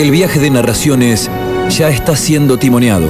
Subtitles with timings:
[0.00, 1.30] El viaje de narraciones
[1.68, 3.06] ya está siendo timoneado.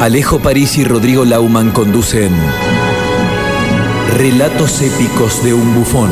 [0.00, 2.32] Alejo París y Rodrigo Lauman conducen
[4.16, 6.10] Relatos épicos de un bufón.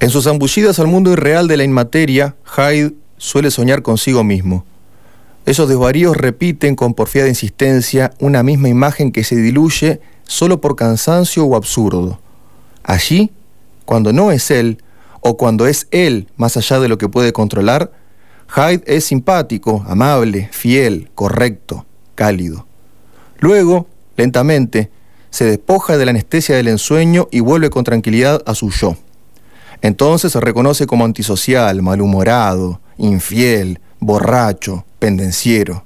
[0.00, 4.64] En sus ambullidas al mundo irreal de la inmateria, Hyde suele soñar consigo mismo.
[5.46, 11.44] Esos desvaríos repiten con porfiada insistencia una misma imagen que se diluye solo por cansancio
[11.44, 12.18] o absurdo.
[12.82, 13.30] Allí,
[13.84, 14.78] cuando no es él,
[15.22, 17.92] o cuando es él más allá de lo que puede controlar,
[18.54, 22.66] Hyde es simpático, amable, fiel, correcto, cálido.
[23.38, 24.90] Luego, lentamente,
[25.30, 28.96] se despoja de la anestesia del ensueño y vuelve con tranquilidad a su yo.
[29.80, 35.84] Entonces se reconoce como antisocial, malhumorado, infiel, borracho, pendenciero.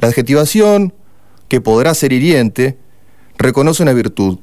[0.00, 0.92] La adjetivación,
[1.48, 2.76] que podrá ser hiriente,
[3.36, 4.38] reconoce una virtud.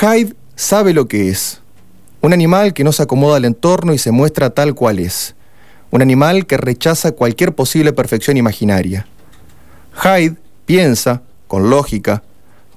[0.00, 1.61] Hyde sabe lo que es.
[2.22, 5.34] Un animal que no se acomoda al entorno y se muestra tal cual es.
[5.90, 9.08] Un animal que rechaza cualquier posible perfección imaginaria.
[9.92, 12.22] Hyde piensa, con lógica,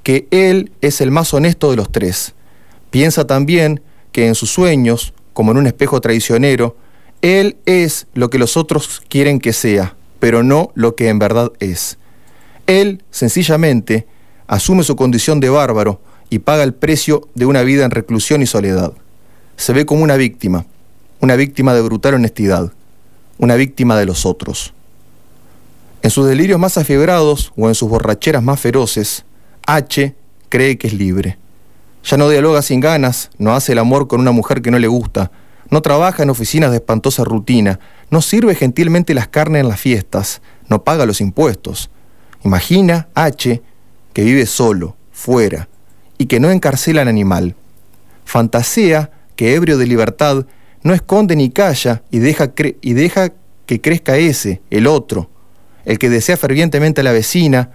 [0.02, 2.34] que él es el más honesto de los tres.
[2.90, 6.76] Piensa también que en sus sueños, como en un espejo traicionero,
[7.22, 11.52] él es lo que los otros quieren que sea, pero no lo que en verdad
[11.60, 12.00] es.
[12.66, 14.08] Él, sencillamente,
[14.48, 18.48] asume su condición de bárbaro y paga el precio de una vida en reclusión y
[18.48, 18.94] soledad.
[19.58, 20.66] Se ve como una víctima,
[21.22, 22.72] una víctima de brutal honestidad,
[23.38, 24.74] una víctima de los otros.
[26.02, 29.26] En sus delirios más afiebrados o en sus borracheras más feroces,
[29.66, 30.14] H
[30.50, 31.38] cree que es libre.
[32.04, 34.88] Ya no dialoga sin ganas, no hace el amor con una mujer que no le
[34.88, 35.32] gusta,
[35.72, 37.80] no trabaja en oficinas de espantosa rutina,
[38.12, 41.90] no sirve gentilmente las carnes en las fiestas, no paga los impuestos.
[42.44, 43.64] Imagina H
[44.14, 45.68] que vive solo, fuera,
[46.20, 47.56] y que no encarcela al animal.
[48.26, 50.46] Fantasea que ebrio de libertad
[50.84, 53.34] no esconde ni calla y deja, y deja
[53.66, 55.30] que crezca ese, el otro,
[55.86, 57.72] el que desea fervientemente a la vecina,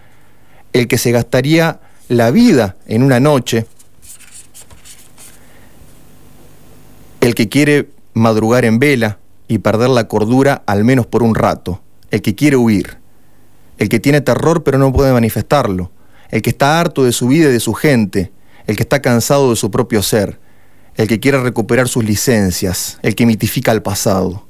[0.72, 3.66] el que se gastaría la vida en una noche,
[7.20, 11.82] el que quiere madrugar en vela y perder la cordura al menos por un rato,
[12.10, 12.98] el que quiere huir,
[13.78, 15.90] el que tiene terror pero no puede manifestarlo,
[16.30, 18.30] el que está harto de su vida y de su gente,
[18.66, 20.38] el que está cansado de su propio ser,
[21.00, 24.44] el que quiere recuperar sus licencias, el que mitifica el pasado.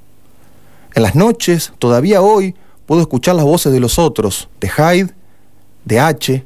[0.96, 2.56] En las noches, todavía hoy,
[2.86, 5.14] puedo escuchar las voces de los otros, de Hyde,
[5.84, 6.44] de H,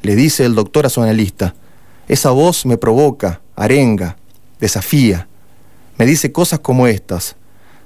[0.00, 1.54] le dice el doctor a su analista.
[2.08, 4.16] Esa voz me provoca, arenga,
[4.60, 5.28] desafía.
[5.98, 7.36] Me dice cosas como estas.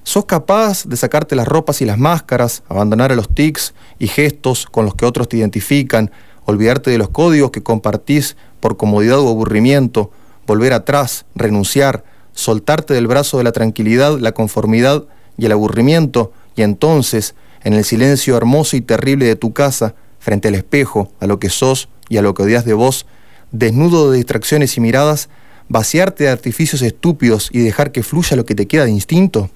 [0.04, 4.66] ¿Sos capaz de sacarte las ropas y las máscaras, abandonar a los tics y gestos
[4.66, 6.12] con los que otros te identifican,
[6.44, 10.12] olvidarte de los códigos que compartís por comodidad o aburrimiento,
[10.48, 15.04] volver atrás, renunciar, soltarte del brazo de la tranquilidad, la conformidad
[15.36, 20.48] y el aburrimiento, y entonces, en el silencio hermoso y terrible de tu casa, frente
[20.48, 23.06] al espejo, a lo que sos y a lo que odias de vos,
[23.52, 25.28] desnudo de distracciones y miradas,
[25.68, 29.50] vaciarte de artificios estúpidos y dejar que fluya lo que te queda de instinto?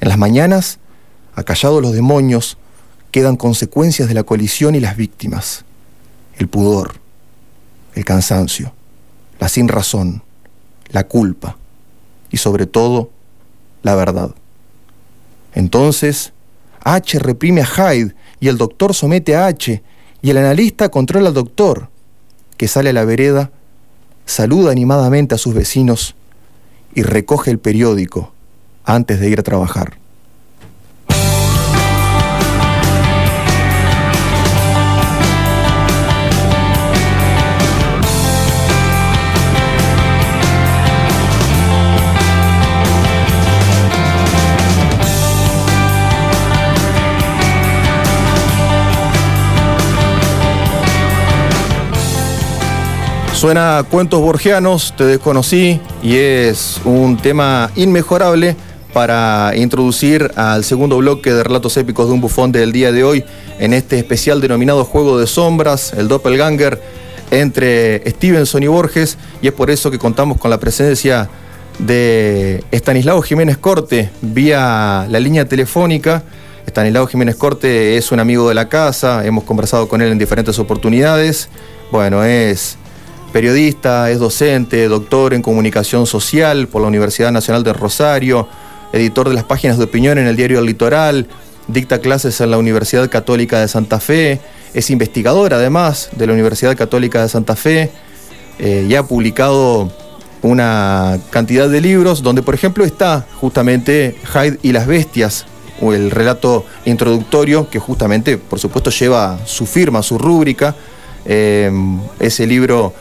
[0.00, 0.80] En las mañanas,
[1.36, 2.58] acallados los demonios,
[3.12, 5.64] quedan consecuencias de la colisión y las víctimas.
[6.36, 6.94] El pudor,
[7.94, 8.74] el cansancio,
[9.42, 10.22] la sin razón,
[10.90, 11.56] la culpa
[12.30, 13.10] y sobre todo
[13.82, 14.36] la verdad.
[15.52, 16.32] Entonces,
[16.84, 19.82] H reprime a Hyde y el doctor somete a H
[20.22, 21.88] y el analista controla al doctor,
[22.56, 23.50] que sale a la vereda,
[24.26, 26.14] saluda animadamente a sus vecinos
[26.94, 28.32] y recoge el periódico
[28.84, 29.98] antes de ir a trabajar.
[53.42, 58.54] Suena Cuentos Borgianos, te desconocí y es un tema inmejorable
[58.92, 63.24] para introducir al segundo bloque de relatos épicos de un bufón del día de hoy
[63.58, 66.80] en este especial denominado Juego de Sombras, el Doppelganger
[67.32, 71.28] entre Stevenson y Borges y es por eso que contamos con la presencia
[71.80, 76.22] de Estanislao Jiménez Corte vía la línea telefónica.
[76.64, 80.60] Estanislao Jiménez Corte es un amigo de la casa, hemos conversado con él en diferentes
[80.60, 81.48] oportunidades.
[81.90, 82.78] Bueno, es
[83.32, 88.46] periodista, es docente, doctor en comunicación social por la Universidad Nacional de Rosario,
[88.92, 91.26] editor de las páginas de opinión en el diario El Litoral,
[91.66, 94.40] dicta clases en la Universidad Católica de Santa Fe,
[94.74, 97.90] es investigador además de la Universidad Católica de Santa Fe
[98.58, 99.90] eh, y ha publicado
[100.42, 105.46] una cantidad de libros donde, por ejemplo, está justamente Hyde y las bestias,
[105.80, 110.76] o el relato introductorio que justamente, por supuesto, lleva su firma, su rúbrica.
[111.24, 112.92] Em, ese libro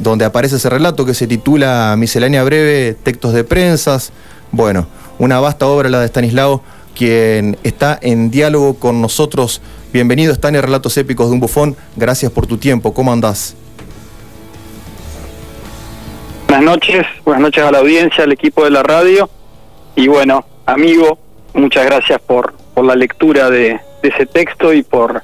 [0.00, 4.12] donde aparece ese relato que se titula Miscelánea Breve, Textos de Prensas.
[4.50, 4.86] Bueno,
[5.18, 6.62] una vasta obra la de Stanislao,
[6.96, 9.60] quien está en diálogo con nosotros.
[9.92, 11.76] Bienvenido, Stani, Relatos Épicos de un Bufón.
[11.96, 12.94] Gracias por tu tiempo.
[12.94, 13.54] ¿Cómo andás?
[16.48, 19.28] Buenas noches, buenas noches a la audiencia, al equipo de la radio.
[19.96, 21.18] Y bueno, amigo,
[21.52, 25.22] muchas gracias por, por la lectura de, ese texto y por,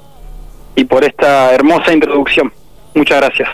[0.74, 2.52] y por esta hermosa introducción.
[2.94, 3.48] Muchas gracias.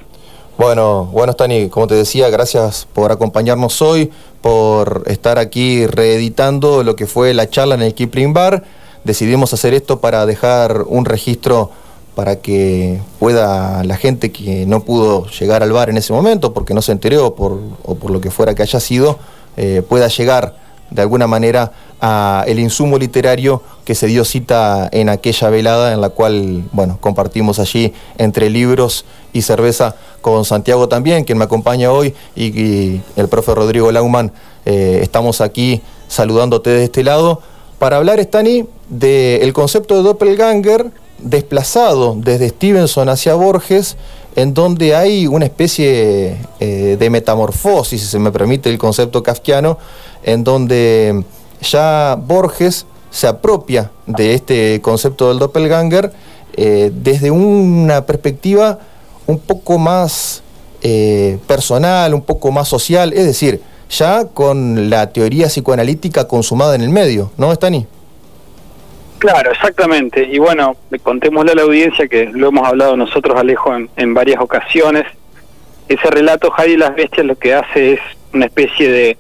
[0.59, 4.13] Bueno, bueno, Stani, como te decía, gracias por acompañarnos hoy,
[4.43, 8.63] por estar aquí reeditando lo que fue la charla en el Kipling Bar.
[9.03, 11.71] Decidimos hacer esto para dejar un registro
[12.15, 16.75] para que pueda la gente que no pudo llegar al bar en ese momento, porque
[16.75, 19.19] no se enteró por, o por lo que fuera que haya sido,
[19.57, 20.57] eh, pueda llegar
[20.95, 26.01] de alguna manera a el insumo literario que se dio cita en aquella velada en
[26.01, 31.93] la cual, bueno, compartimos allí entre libros y cerveza con Santiago también, quien me acompaña
[31.93, 34.33] hoy, y, el profe Rodrigo Lauman.
[34.65, 37.41] Eh, estamos aquí saludándote de este lado
[37.79, 43.97] para hablar, Stani, del concepto de doppelganger desplazado desde Stevenson hacia Borges,
[44.35, 49.79] en donde hay una especie eh, de metamorfosis, si se me permite el concepto kafkiano,
[50.23, 51.25] en donde
[51.61, 56.13] ya Borges se apropia de este concepto del doppelganger
[56.55, 58.79] eh, desde una perspectiva
[59.27, 60.43] un poco más
[60.83, 66.81] eh, personal, un poco más social, es decir, ya con la teoría psicoanalítica consumada en
[66.81, 67.87] el medio, ¿no, Stani?
[69.23, 70.29] Claro, exactamente.
[70.33, 70.75] Y bueno,
[71.05, 75.05] contémosle a la audiencia que lo hemos hablado nosotros, Alejo, en, varias ocasiones.
[75.87, 78.01] Ese relato, Javi las bestias, lo que hace es
[78.35, 79.17] una especie de,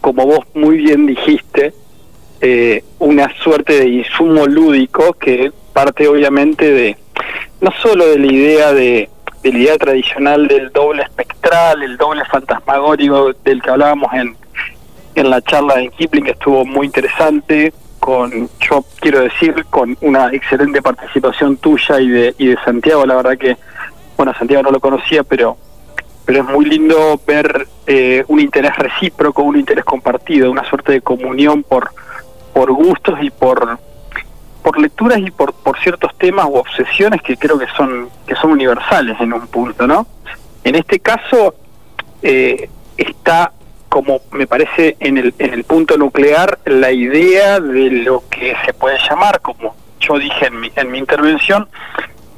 [0.00, 1.72] como vos muy bien dijiste,
[2.40, 6.96] eh, una suerte de insumo lúdico que parte obviamente de,
[7.60, 9.08] no solo de la idea de,
[9.44, 14.36] de la idea tradicional del doble espectral, el doble fantasmagórico del que hablábamos en,
[15.14, 17.72] en la charla de Kipling, que estuvo muy interesante,
[18.04, 23.06] con, yo quiero decir, con una excelente participación tuya y de, y de Santiago.
[23.06, 23.56] La verdad que,
[24.18, 25.56] bueno, Santiago no lo conocía, pero,
[26.26, 31.00] pero es muy lindo ver eh, un interés recíproco, un interés compartido, una suerte de
[31.00, 31.92] comunión por,
[32.52, 33.78] por gustos y por
[34.62, 38.52] por lecturas y por, por ciertos temas o obsesiones que creo que son que son
[38.52, 40.06] universales en un punto, ¿no?
[40.62, 41.54] En este caso
[42.22, 42.68] eh,
[42.98, 43.52] está
[43.94, 48.74] como me parece en el, en el punto nuclear la idea de lo que se
[48.74, 51.68] puede llamar, como yo dije en mi, en mi intervención,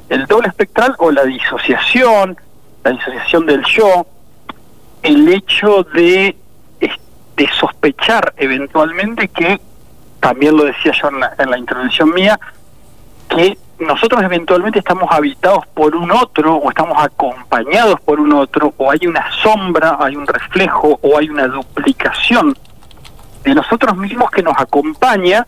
[0.07, 2.37] el doble espectral o la disociación,
[2.83, 4.05] la disociación del yo,
[5.01, 6.35] el hecho de,
[6.79, 9.59] de sospechar eventualmente que,
[10.19, 12.39] también lo decía yo en la, en la intervención mía,
[13.29, 18.91] que nosotros eventualmente estamos habitados por un otro o estamos acompañados por un otro o
[18.91, 22.57] hay una sombra, hay un reflejo o hay una duplicación
[23.43, 25.45] de nosotros mismos que nos acompaña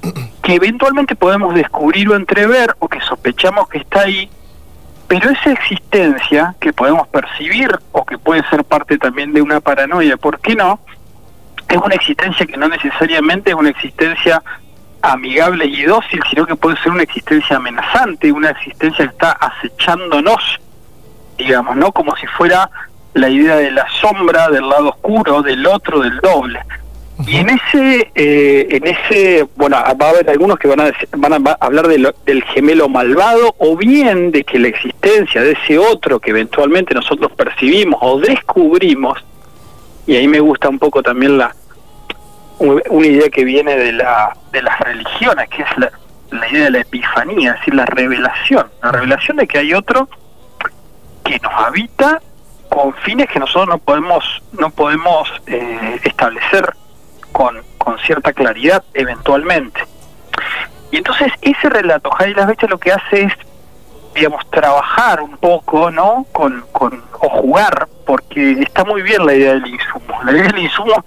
[0.42, 4.30] que eventualmente podemos descubrir o entrever o que sospechamos que está ahí,
[5.08, 10.16] pero esa existencia que podemos percibir o que puede ser parte también de una paranoia,
[10.16, 10.78] ¿por qué no?
[11.68, 14.42] Es una existencia que no necesariamente es una existencia
[15.02, 20.60] amigable y dócil, sino que puede ser una existencia amenazante, una existencia que está acechándonos,
[21.38, 21.92] digamos, ¿no?
[21.92, 22.70] Como si fuera
[23.14, 26.60] la idea de la sombra, del lado oscuro, del otro, del doble.
[27.26, 31.46] Y en ese, eh, en ese, bueno, va a haber algunos que van a, van
[31.46, 36.30] a hablar del gemelo malvado o bien de que la existencia de ese otro que
[36.30, 39.22] eventualmente nosotros percibimos o descubrimos,
[40.06, 41.54] y ahí me gusta un poco también la,
[42.60, 46.80] una idea que viene de, la, de las religiones, que es la, idea de la
[46.80, 50.08] epifanía, es decir, la revelación, la revelación de que hay otro
[51.24, 52.20] que nos habita
[52.68, 56.72] con fines que nosotros no podemos no podemos eh, establecer
[57.32, 59.80] con, con cierta claridad eventualmente.
[60.90, 63.32] Y entonces ese relato, Javi Las lo que hace es,
[64.14, 66.26] digamos, trabajar un poco, ¿no?
[66.32, 70.22] Con, con, o jugar, porque está muy bien la idea del insumo.
[70.24, 71.04] La idea del insumo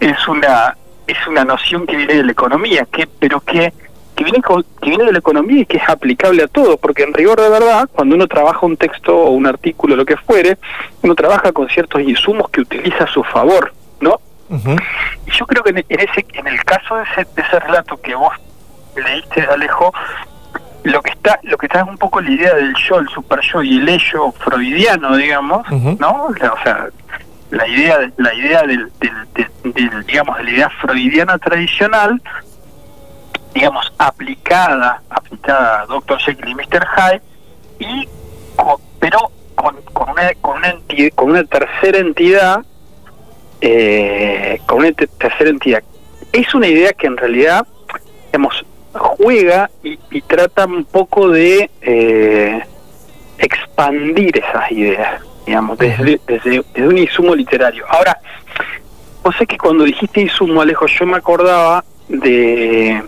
[0.00, 0.76] es una
[1.10, 3.72] es una noción que viene de la economía, que pero que
[4.16, 4.42] que viene
[4.82, 7.48] que viene de la economía y que es aplicable a todo, porque en rigor de
[7.48, 10.58] verdad, cuando uno trabaja un texto o un artículo, lo que fuere,
[11.02, 14.20] uno trabaja con ciertos insumos que utiliza a su favor, ¿no?
[15.26, 18.14] Y yo creo que en, ese en el caso de ese, de ese relato que
[18.14, 18.34] vos
[18.96, 19.94] leíste, Alejo,
[20.82, 23.40] lo que está lo que está es un poco la idea del yo, el super
[23.40, 26.26] yo y el ello freudiano, digamos, ¿no?
[26.26, 26.88] O sea,
[27.50, 32.20] la idea, la idea del, del, digamos, de la idea freudiana tradicional,
[33.54, 36.18] digamos, aplicada, aplicada a Dr.
[36.18, 36.86] Jekyll y Mr.
[36.96, 37.22] Hyde,
[37.80, 38.08] y
[38.98, 39.18] pero
[39.54, 40.74] con, con, una, con, una
[41.14, 42.64] con una tercera entidad,
[43.60, 45.82] eh, con una tercera entidad.
[46.32, 47.66] Es una idea que en realidad,
[48.26, 52.62] digamos, juega y, trata un poco de eh,
[53.38, 57.84] expandir esas ideas, digamos, desde, desde, un insumo literario.
[57.88, 58.18] Ahora,
[59.22, 63.02] vos sé que cuando dijiste insumo, Alejo, yo me acordaba de...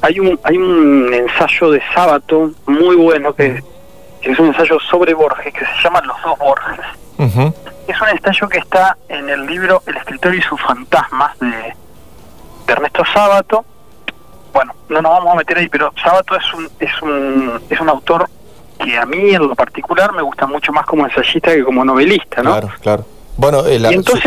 [0.00, 3.62] Hay un, hay un ensayo de sábado muy bueno que
[4.22, 6.80] es un ensayo sobre Borges que se llama Los dos Borges.
[7.86, 12.72] Es un ensayo que está en el libro El escritor y sus fantasmas de, de
[12.72, 13.64] Ernesto Sábato.
[14.52, 17.88] Bueno, no nos vamos a meter ahí, pero Sábato es un, es un, es un
[17.88, 18.28] autor
[18.78, 22.42] que a mí en lo particular me gusta mucho más como ensayista que como novelista,
[22.42, 22.50] ¿no?
[22.52, 23.04] Claro, claro.
[23.36, 23.78] Bueno, eh,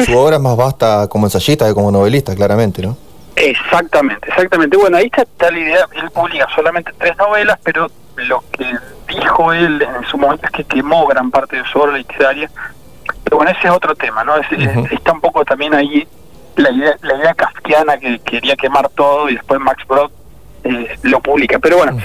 [0.06, 2.96] su, obra es más vasta como ensayista que como novelista, claramente, ¿no?
[3.36, 4.77] Exactamente, exactamente.
[4.77, 8.65] Bueno, ahí está, la idea, él publica solamente tres novelas, pero lo que
[9.08, 12.51] dijo él en su momento es que quemó gran parte de su obra literaria.
[13.24, 14.36] Pero bueno, ese es otro tema, ¿no?
[14.38, 16.08] Está un poco también ahí
[16.56, 20.12] la idea, la idea kafkiana que quería quemar todo y después Max Brod
[20.63, 21.60] eh, lo publica.
[21.60, 21.98] Pero bueno,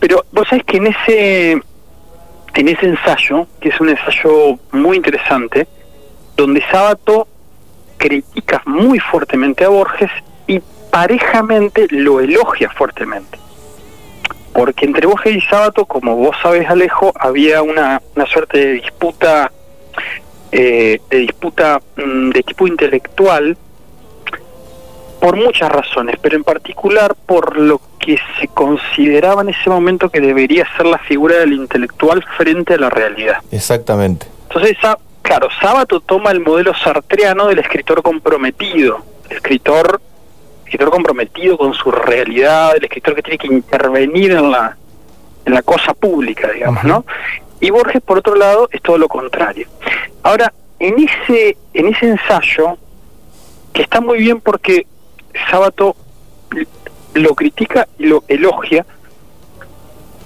[0.00, 5.66] pero vos sabés que en ese, en ese ensayo, que es un ensayo muy interesante,
[6.36, 7.26] donde Sábato
[7.96, 10.10] critica muy fuertemente a Borges
[10.46, 13.38] y parejamente lo elogia fuertemente.
[14.52, 19.52] Porque entre Borges y Sábato, como vos sabés, Alejo, había una, una suerte de disputa,
[20.52, 23.56] eh, de disputa mm, de tipo intelectual
[25.20, 30.20] por muchas razones, pero en particular por lo que se consideraba en ese momento que
[30.20, 33.38] debería ser la figura del intelectual frente a la realidad.
[33.50, 34.26] Exactamente.
[34.48, 34.76] Entonces,
[35.22, 40.00] claro, Sábato toma el modelo sartreano del escritor comprometido, el escritor,
[40.64, 44.76] escritor comprometido con su realidad, el escritor que tiene que intervenir en la,
[45.44, 47.04] en la cosa pública, digamos, ¿no?
[47.60, 49.66] Y Borges, por otro lado, es todo lo contrario.
[50.22, 52.78] Ahora, en ese, en ese ensayo,
[53.72, 54.86] que está muy bien porque
[55.50, 55.96] Sábato
[57.14, 58.84] lo critica y lo elogia,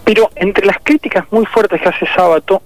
[0.04, 2.62] pero entre las críticas muy fuertes que hace Sábato,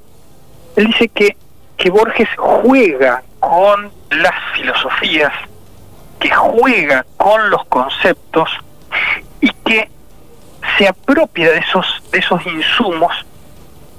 [0.76, 1.37] él dice que,
[1.76, 5.33] que Borges juega con las filosofías,
[6.19, 8.49] que juega con los conceptos
[9.41, 9.88] y que
[10.76, 13.12] se apropia de esos, de esos insumos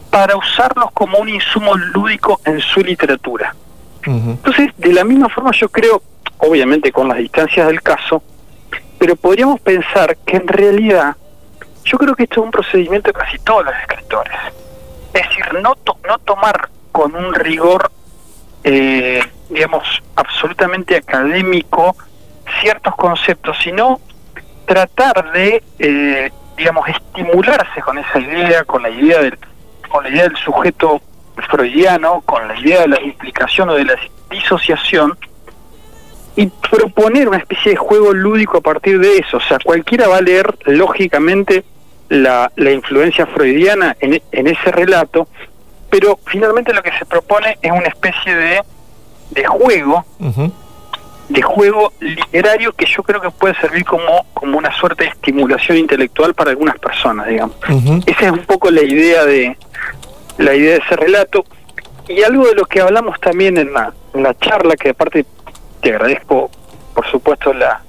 [0.10, 3.56] para usarlos como un insumo lúdico en su literatura.
[4.04, 6.02] Entonces, de la misma forma yo creo,
[6.38, 8.24] obviamente con las distancias del caso,
[8.98, 11.16] pero podríamos pensar que en realidad
[11.84, 14.34] yo creo que esto es un procedimiento de casi todos los escritores.
[15.14, 15.74] Es decir, no,
[16.08, 17.92] no tomar con un rigor,
[18.64, 19.84] eh, digamos,
[20.16, 21.96] absolutamente académico
[22.62, 24.00] ciertos conceptos, sino
[24.66, 29.38] tratar de, eh, digamos, estimularse con esa idea, con la idea del,
[29.90, 31.02] con la idea del sujeto
[31.50, 33.96] freudiano, con la idea de la implicación o de la
[34.30, 35.18] disociación,
[36.38, 39.38] y proponer una especie de juego lúdico a partir de eso.
[39.38, 41.66] O sea, cualquiera va a leer lógicamente
[42.10, 45.28] la, la influencia freudiana en, en, ese relato,
[45.90, 48.62] pero finalmente lo que se propone es una especie de,
[49.32, 50.06] de juego,
[51.28, 55.80] de juego literario que yo creo que puede servir como, como una suerte de estimulación
[55.80, 57.58] intelectual para algunas personas, digamos.
[58.06, 59.58] Esa es un poco la idea de
[60.38, 61.46] la idea de ese relato.
[62.08, 65.26] Y algo de lo que hablamos también en la, en la charla, que aparte
[65.88, 66.52] te agradezco,
[66.94, 67.82] por supuesto, la,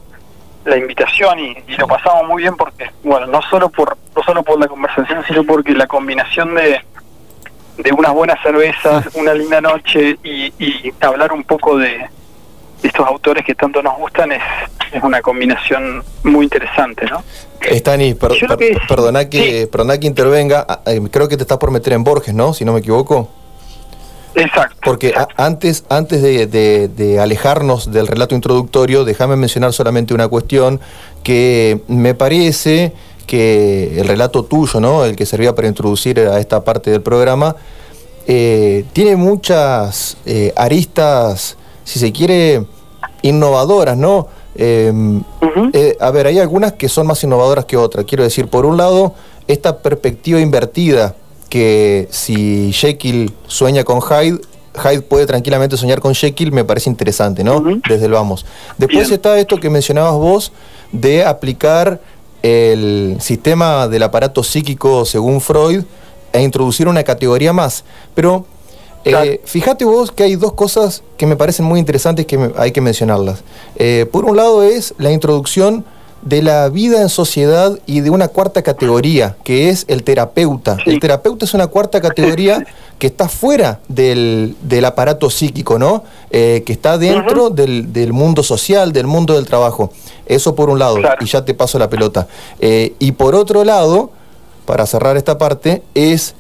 [0.65, 4.61] la invitación y, lo pasamos muy bien porque, bueno, no solo por no solo por
[4.61, 6.81] la conversación, sino porque la combinación de,
[7.79, 12.09] de unas buenas cervezas, una linda noche y, y hablar un poco de,
[12.85, 14.43] estos autores que tanto nos gustan es,
[14.93, 17.25] es una combinación muy interesante, ¿no?
[17.61, 18.31] Stani, per,
[18.89, 22.33] perdona, que, perdona que intervenga, ah, eh, creo que te estás por meter en Borges,
[22.33, 22.55] ¿no?
[22.55, 23.29] Si no me equivoco.
[24.39, 24.77] Exacto.
[24.83, 30.81] Porque antes, antes de, alejarnos del relato introductorio, déjame mencionar solamente una cuestión
[31.23, 32.93] que me parece
[33.27, 35.05] que el relato tuyo, ¿no?
[35.05, 37.57] el que servía para introducir a esta parte del programa,
[38.27, 42.65] eh, tiene muchas eh, aristas, si se quiere,
[43.23, 44.29] innovadoras, ¿no?
[44.55, 45.23] Em,
[45.73, 48.05] eh, a ver, hay algunas que son más innovadoras que otras.
[48.05, 49.15] Quiero decir, por un lado,
[49.47, 51.15] esta perspectiva invertida
[51.49, 54.41] que si Jekyll sueña con Hyde,
[54.75, 57.61] Hyde puede tranquilamente soñar con Jekyll, me parece interesante, ¿no?
[57.89, 58.45] Desde el vamos.
[58.77, 60.53] Después está esto que mencionabas vos
[60.93, 62.01] de aplicar
[62.43, 65.83] el sistema del aparato psíquico según Freud
[66.33, 67.85] e introducir una categoría más.
[68.15, 68.47] Pero
[69.05, 72.81] Eh, fíjate vos que hay dos cosas que me parecen muy interesantes que hay que
[72.81, 73.43] mencionarlas.
[73.77, 75.85] Eh, por un lado es la introducción
[76.23, 80.77] de la vida en sociedad y de una cuarta categoría, que es el terapeuta.
[80.85, 82.65] El terapeuta es una cuarta categoría
[82.99, 86.03] que está fuera del, aparato psíquico, ¿no?
[86.31, 89.93] Eh, que está dentro del, mundo social, del mundo del trabajo.
[90.27, 92.27] Eso por un lado, y ya te paso la pelota.
[92.61, 94.11] Eh, y por otro lado,
[94.67, 96.35] para cerrar esta parte, es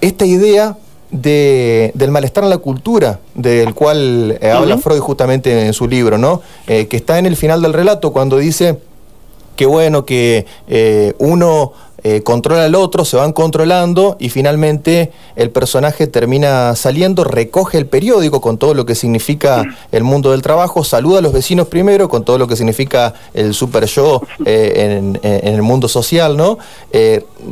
[0.00, 0.76] esta idea
[1.12, 6.18] de, del malestar en la cultura, del cual eh, habla Freud justamente en su libro,
[6.18, 6.42] ¿no?
[6.66, 8.80] que está en el final del relato cuando dice
[9.56, 11.72] qué bueno que eh, uno
[12.04, 17.86] eh, controla al otro, se van controlando y finalmente el personaje termina saliendo, recoge el
[17.86, 22.08] periódico con todo lo que significa el mundo del trabajo, saluda a los vecinos primero
[22.08, 26.58] con todo lo que significa el super yo eh, en, el mundo social, ¿no?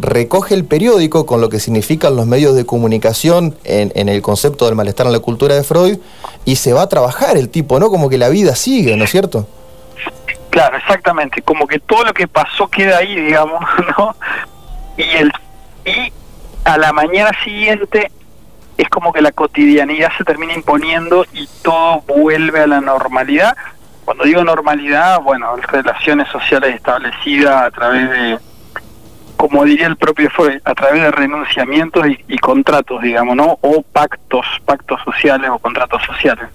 [0.00, 4.74] recoge el periódico con lo que significan los medios de comunicación en el concepto del
[4.74, 5.98] malestar en la cultura de Freud
[6.44, 7.90] y se va a trabajar el tipo, ¿no?
[7.90, 9.46] Como que la vida sigue, ¿no es cierto?
[10.54, 13.60] Claro, exactamente, como que todo lo que pasó queda ahí, digamos,
[13.98, 14.14] ¿no?
[14.96, 15.32] Y, el,
[15.84, 16.12] y
[16.64, 18.12] a la mañana siguiente
[18.78, 23.56] es como que la cotidianidad se termina imponiendo y todo vuelve a la normalidad.
[24.04, 28.38] Cuando digo normalidad, bueno, relaciones sociales establecidas a través de,
[29.36, 33.58] como diría el propio fue, a través de renunciamientos y, contratos, digamos, ¿no?
[33.60, 36.48] O pactos, pactos sociales o contratos sociales.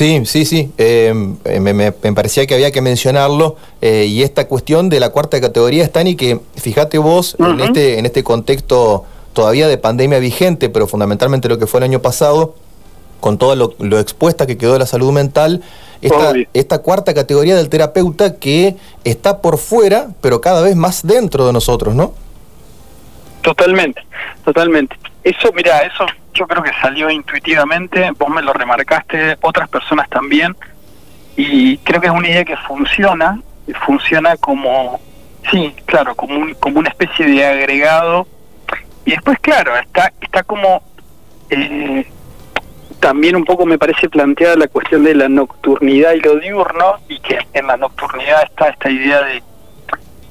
[0.00, 0.72] Sí, sí, sí.
[0.78, 3.56] Em, eh, me, parecía que había que mencionarlo.
[3.82, 8.06] Eh, y esta cuestión de la cuarta categoría, Stani, que fíjate vos, en, este, en
[8.06, 9.04] este contexto
[9.34, 12.54] todavía de pandemia vigente, pero fundamentalmente lo que fue el año pasado,
[13.20, 15.62] con todo lo, expuesta que quedó la salud mental,
[16.00, 21.46] esta, esta cuarta categoría del terapeuta que está por fuera, pero cada vez más dentro
[21.46, 22.14] de nosotros, ¿no?
[23.42, 24.00] Totalmente,
[24.46, 24.96] totalmente.
[25.22, 30.56] Eso, mira, eso yo creo que salió intuitivamente, vos me lo remarcaste, otras personas también,
[31.36, 33.40] y creo que es una idea que funciona,
[33.84, 35.00] funciona como,
[35.50, 38.26] sí, claro, como, un, como una especie de agregado,
[39.04, 40.82] y después, claro, está, está como,
[41.50, 42.06] eh,
[43.00, 47.18] también un poco me parece planteada la cuestión de la nocturnidad y lo diurno, y
[47.20, 49.42] que en la nocturnidad está esta idea de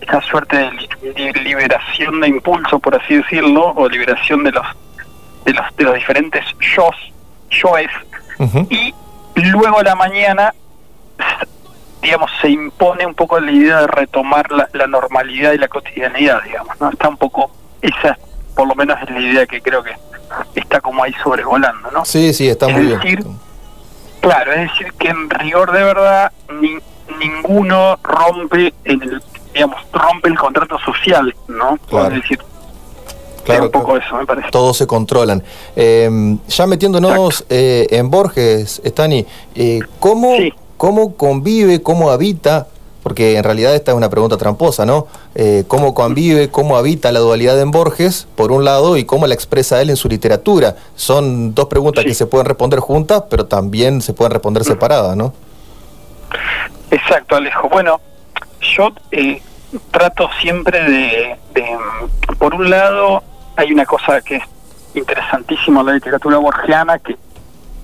[0.10, 0.58] esta suerte
[1.02, 4.66] de liberación de impulso, por así decirlo, o liberación de los
[5.46, 6.96] de los, de los diferentes shows,
[7.50, 7.92] shows
[8.70, 8.94] y
[9.36, 10.54] luego a la mañana,
[12.02, 16.80] digamos, se impone un poco la idea de retomar la, normalidad y la cotidianidad, digamos,
[16.82, 16.90] ¿no?
[16.90, 18.18] Está un poco, esa
[18.56, 19.96] por lo menos es la idea que creo que
[20.56, 22.04] está como ahí sobrevolando, ¿no?
[22.04, 23.24] Sí, sí, está muy decir,
[24.22, 26.78] Claro, es decir, que en rigor de verdad ni,
[27.20, 29.22] ninguno rompe el,
[29.60, 31.78] digamos, rompe el contrato social, ¿no?
[32.08, 32.40] Es decir,
[33.44, 34.52] Claro, un poco eso, me parece.
[34.52, 35.44] Todos se controlan.
[35.76, 40.36] Em, ya metiéndonos eh, en Borges, Stani, eh, ¿cómo,
[40.78, 42.68] ¿cómo convive, cómo habita
[43.02, 45.08] porque en realidad esta es una pregunta tramposa, ¿no?
[45.34, 49.34] Eh, ¿Cómo convive, cómo habita la dualidad en Borges, por un lado, y cómo la
[49.34, 50.76] expresa él en su literatura?
[50.96, 55.34] Son dos preguntas que se pueden responder juntas, pero también se pueden responder separadas, ¿no?
[56.92, 57.70] Exacto, Alejo.
[57.70, 58.00] Bueno,
[58.62, 58.92] yo
[59.92, 61.38] trato siempre de,
[62.38, 63.24] por un lado,
[63.56, 64.44] hay una cosa que es
[64.94, 67.16] interesantísima en la literatura borgiana, que,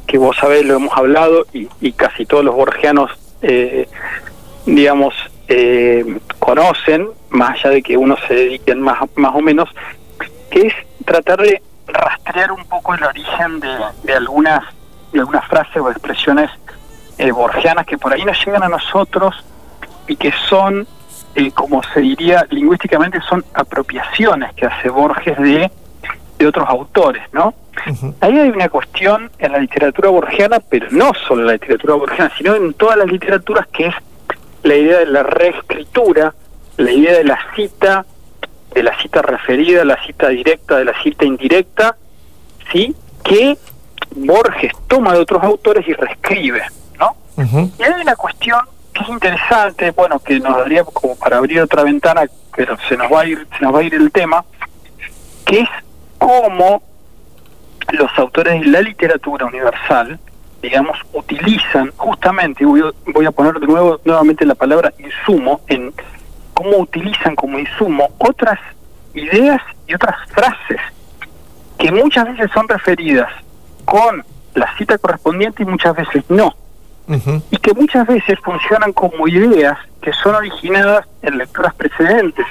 [0.07, 3.87] que vos sabés, lo hemos hablado, y, y casi todos los borgianos, eh,
[4.65, 5.13] digamos,
[5.47, 9.69] eh, conocen, más allá de que uno se dediquen más, más o menos,
[10.49, 10.73] que es
[11.05, 14.63] tratar de rastrear un poco el origen de, de algunas
[15.11, 16.51] de algunas frases o expresiones
[17.17, 19.35] eh, borgianas que por ahí nos llegan a nosotros
[20.07, 20.85] y que son
[21.35, 25.69] eh, como se diría lingüísticamente, son apropiaciones que hace Borges de,
[26.37, 27.53] de otros autores, ¿no?
[28.21, 32.31] Ahí hay una cuestión en la literatura borgiana, pero no solo en la literatura borgiana,
[32.37, 33.95] sino en todas las literaturas, que es
[34.63, 36.33] la idea de la reescritura,
[36.77, 38.05] la idea de la cita,
[38.73, 41.95] de la cita referida, la cita directa, de la cita indirecta,
[42.71, 42.95] ¿sí?
[43.23, 43.57] Que
[44.15, 46.63] Borges toma de otros autores y reescribe,
[46.97, 47.15] ¿no?
[47.77, 48.59] Y hay una cuestión
[48.95, 52.21] que es interesante, bueno, que nos daría como para abrir otra ventana,
[52.55, 54.45] pero se nos va a ir, se nos va a ir el tema,
[55.45, 55.69] que es
[56.17, 56.81] cómo
[57.91, 60.17] los autores de la literatura universal,
[60.61, 65.93] digamos, utilizan justamente, voy voy a poner de nuevo nuevamente la palabra insumo, en
[66.53, 68.59] cómo utilizan como insumo otras
[69.13, 70.79] ideas y otras frases
[71.77, 73.29] que muchas veces son referidas
[73.83, 76.55] con la cita correspondiente y muchas veces no
[77.51, 82.45] y que muchas veces funcionan como ideas que son originadas en lecturas precedentes.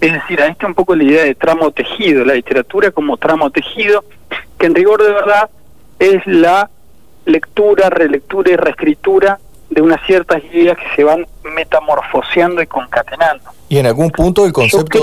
[0.00, 3.50] Es decir, ahí está un poco la idea de tramo tejido, la literatura como tramo
[3.50, 4.04] tejido,
[4.58, 5.50] que en rigor de verdad
[5.98, 6.70] es la
[7.26, 13.44] lectura, relectura y reescritura de unas ciertas ideas que se van metamorfoseando y concatenando.
[13.68, 14.98] Y en algún punto el concepto,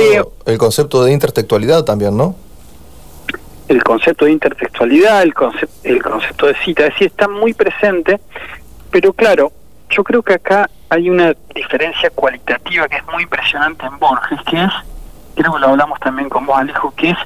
[0.45, 2.35] el concepto de intertextualidad también, ¿no?
[3.69, 8.19] El concepto de intertextualidad, el, concepto, el concepto de cita, es decir, está muy presente,
[8.91, 9.51] pero claro,
[9.89, 14.63] yo creo que acá hay una diferencia cualitativa que es muy impresionante en Borges, que
[14.63, 14.71] es,
[15.35, 17.17] creo que lo hablamos también con vos, Alejo, que es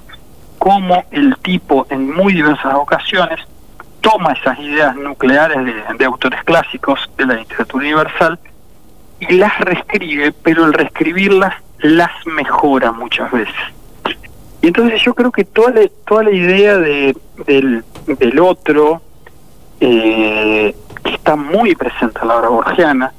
[0.58, 3.40] cómo el tipo en muy diversas ocasiones
[4.02, 5.58] toma esas ideas nucleares
[5.98, 8.40] de, autores clásicos de la literatura universal
[9.20, 13.56] y las reescribe, pero al reescribirlas las mejora muchas veces.
[14.64, 19.02] Y entonces yo creo que toda la, toda la idea de, del, del otro,
[19.80, 20.76] eh,
[21.22, 23.14] está muy presente en la obra borgiana,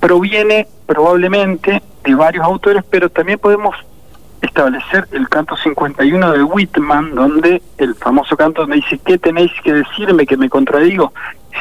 [0.00, 3.74] proviene probablemente de varios autores, pero también podemos
[4.42, 9.72] establecer el canto 51 de Whitman, donde el famoso canto me dice, ¿qué tenéis que
[9.72, 11.14] decirme que me contradigo?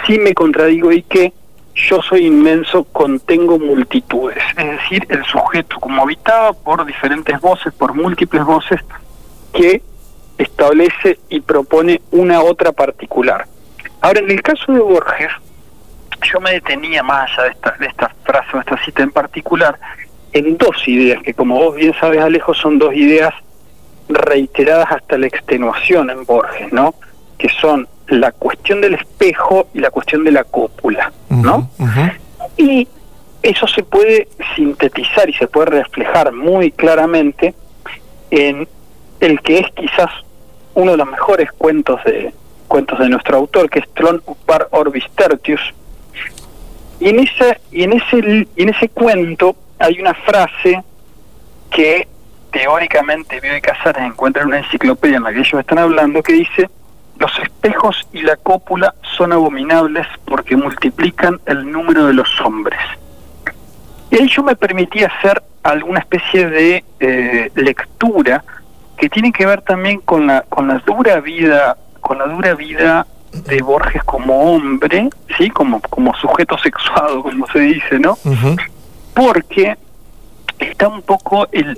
[0.06, 1.32] Si me contradigo y que
[1.74, 4.44] yo soy inmenso, contengo multitudes.
[4.58, 8.82] Es decir, el sujeto como habitado por diferentes voces, por múltiples voces,
[9.54, 9.82] que
[10.38, 13.48] establece y propone una otra particular.
[14.04, 15.32] Ahora, en el caso de Borges,
[16.30, 19.80] yo me detenía más allá de esta, de esta frase o esta cita en particular,
[20.34, 23.34] en dos ideas, que como vos bien sabes, Alejo, son dos ideas
[24.10, 26.96] reiteradas hasta la extenuación en Borges, ¿no?
[27.38, 31.70] Que son la cuestión del espejo y la cuestión de la cópula, ¿no?
[32.58, 32.86] Y
[33.42, 37.56] eso se puede sintetizar y se puede reflejar muy claramente
[38.32, 38.68] en
[39.22, 40.10] el que es quizás
[40.74, 45.06] uno de los mejores cuentos de cuentos de nuestro autor, que es Tron Upar Orbis
[45.16, 45.62] Tertius.
[47.00, 50.84] Y en ese y en ese y en ese cuento hay una frase
[51.70, 52.08] que
[52.52, 56.34] teóricamente Bio y Casares encuentra en una enciclopedia en la que ellos están hablando que
[56.34, 56.70] dice
[57.18, 62.80] los espejos y la cópula son abominables porque multiplican el número de los hombres.
[64.12, 68.44] Y ahí yo me permití hacer alguna especie de eh, lectura
[68.98, 73.08] que tiene que ver también con la con la dura vida con la dura vida
[73.32, 78.16] de Borges como hombre, sí, como como sujeto sexuado, como se dice, ¿no?
[79.16, 79.78] porque
[80.60, 81.78] está un poco el,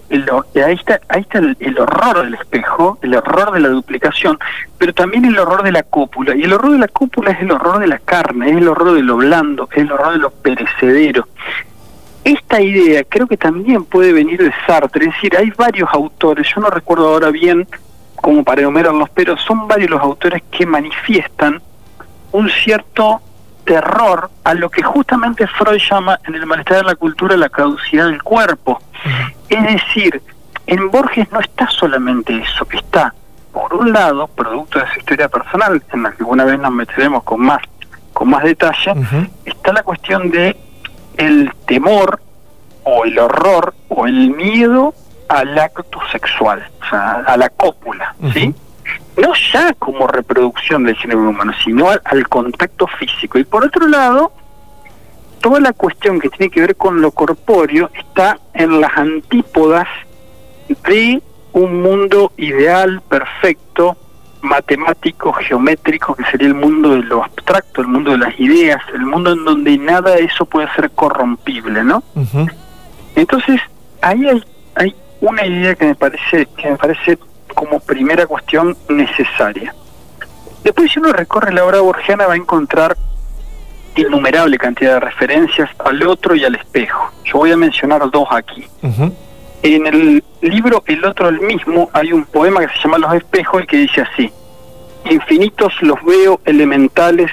[0.55, 4.37] ahí está ahí está el, horror del espejo el horror de la duplicación
[4.77, 7.51] pero también el horror de la cópula y el horror de la cópula es el
[7.51, 10.29] horror de la carne es el horror de lo blando es el horror de lo
[10.29, 11.27] perecedero.
[12.23, 16.61] Esta idea creo que también puede venir de Sartre es decir hay varios autores yo
[16.61, 17.67] no recuerdo ahora bien
[18.25, 21.61] como para enumerarlos pero son varios los autores que manifiestan
[22.31, 23.21] un cierto
[23.65, 28.07] terror a lo que justamente Freud llama en el malestar de la cultura la caducidad
[28.07, 28.81] del cuerpo.
[29.47, 30.23] Es decir,
[30.65, 33.13] en Borges no está solamente eso, está,
[33.53, 37.21] por un lado, producto de su historia personal, en la que alguna vez nos meteremos
[37.23, 37.61] con más,
[38.11, 38.93] con más detalle,
[39.45, 40.57] está la cuestión de
[41.17, 42.19] el temor
[42.85, 44.95] o el horror o el miedo
[45.27, 48.53] al acto sexual, o sea, a la cópula, ¿sí?
[49.17, 53.37] no ya como reproducción del género humano, sino al, contacto físico.
[53.37, 54.31] Y por otro lado,
[55.41, 59.87] toda la cuestión que tiene que ver con lo corpóreo está en las antípodas
[60.67, 61.21] de
[61.53, 63.95] un mundo ideal, perfecto,
[64.41, 69.05] matemático, geométrico, que sería el mundo de lo abstracto, el mundo de las ideas, el
[69.05, 72.03] mundo en donde nada de eso puede ser corrompible, ¿no?
[73.15, 73.61] Entonces,
[74.01, 74.43] ahí hay,
[74.75, 77.17] hay una idea que me parece que me parece
[77.53, 79.73] como primera cuestión necesaria.
[80.63, 82.95] Después si uno recorre la obra borgiana va a encontrar
[83.95, 87.11] innumerable cantidad de referencias al otro y al espejo.
[87.23, 88.65] Yo voy a mencionar dos aquí.
[89.63, 93.63] En el libro El otro el mismo hay un poema que se llama Los espejos
[93.63, 94.31] y que dice así,
[95.09, 97.31] infinitos los veo elementales,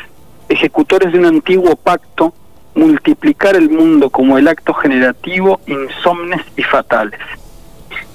[0.49, 2.33] ejecutores de un antiguo pacto,
[2.75, 7.21] multiplicar el mundo como el acto generativo, insomnes y fatales.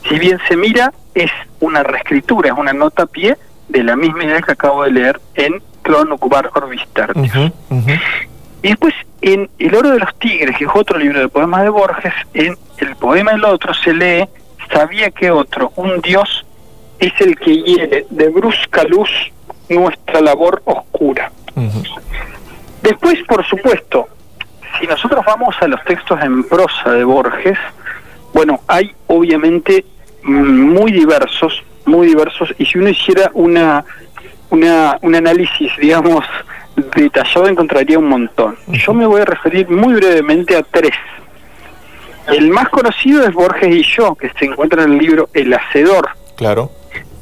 [0.07, 4.23] Si bien se mira, es una reescritura, es una nota a pie de la misma
[4.23, 7.11] idea que acabo de leer en Clon Ocubar Orbister.
[8.61, 11.69] Y después, en El oro de los tigres, que es otro libro de poemas de
[11.69, 14.27] Borges, en el poema del otro se lee,
[14.71, 16.45] sabía que otro, un dios,
[16.99, 19.09] es el que hiere de brusca luz
[19.69, 21.31] nuestra labor oscura.
[22.81, 24.07] Después, por supuesto,
[24.79, 27.57] si nosotros vamos a los textos en prosa de Borges,
[28.33, 29.85] bueno, hay obviamente
[30.27, 33.83] muy diversos, muy diversos, y si uno hiciera una,
[34.49, 36.25] una un análisis, digamos,
[36.95, 38.57] detallado, encontraría un montón.
[38.67, 40.93] Yo me voy a referir muy brevemente a tres.
[42.27, 46.09] El más conocido es Borges y yo, que se encuentra en el libro El Hacedor.
[46.35, 46.71] Claro.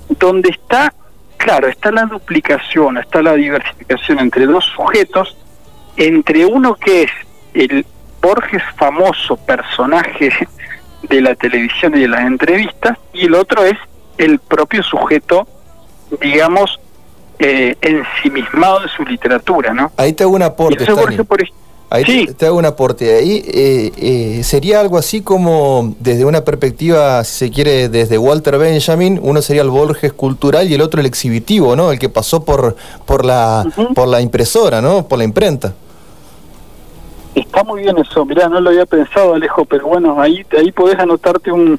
[0.10, 0.94] Donde está,
[1.38, 5.38] claro, está la duplicación, está la diversificación entre dos sujetos,
[5.96, 7.12] entre uno que es
[7.54, 7.86] el
[8.22, 10.32] Borges famoso personaje
[11.10, 13.78] de la televisión y de las entrevistas, y el otro es
[14.18, 15.48] el propio sujeto,
[16.22, 16.80] digamos,
[17.40, 19.92] eh, ensimismado de su literatura, ¿no?
[19.98, 20.86] Ahí te hago un aporte.
[21.90, 23.16] Ahí te, hago un aporte.
[23.16, 28.58] Ahí eh, eh, sería algo así como desde una perspectiva, si se quiere, desde Walter
[28.58, 31.92] Benjamin, uno sería el Borges cultural y el otro el exhibitivo, ¿no?
[31.92, 35.08] El que pasó por, por, la, por la impresora, ¿no?
[35.08, 35.74] Por la imprenta.
[37.36, 40.98] Está muy bien eso, mirá, no lo había pensado Alejo, pero bueno, ahí ahí podés
[40.98, 41.78] anotarte un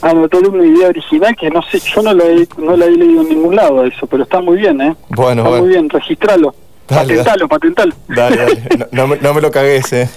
[0.00, 3.22] anotar una idea original que no sé, yo no la he, no la he leído
[3.22, 4.96] en ningún lado eso, pero está muy bien, ¿eh?
[5.10, 6.54] Bueno, está muy bien, registralo.
[6.86, 7.94] patentalo, patentalo.
[8.08, 8.62] Dale, dale.
[8.92, 10.08] No, no, me, lo cagues, ¿eh?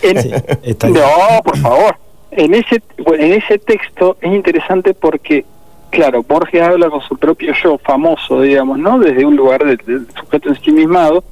[0.88, 1.96] no, por favor.
[2.32, 5.44] En ese, en ese texto es interesante porque,
[5.90, 9.00] claro, Borges habla con su propio yo famoso, digamos, ¿no?
[9.00, 11.24] Desde un lugar de, de sujeto ensimismado,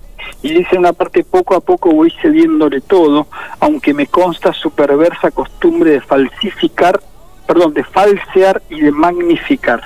[0.42, 3.28] y dice una parte poco a poco voy cediéndole todo,
[3.60, 7.00] aunque me consta su perversa costumbre de falsificar,
[7.46, 9.82] perdón, de falsear y de magnificar.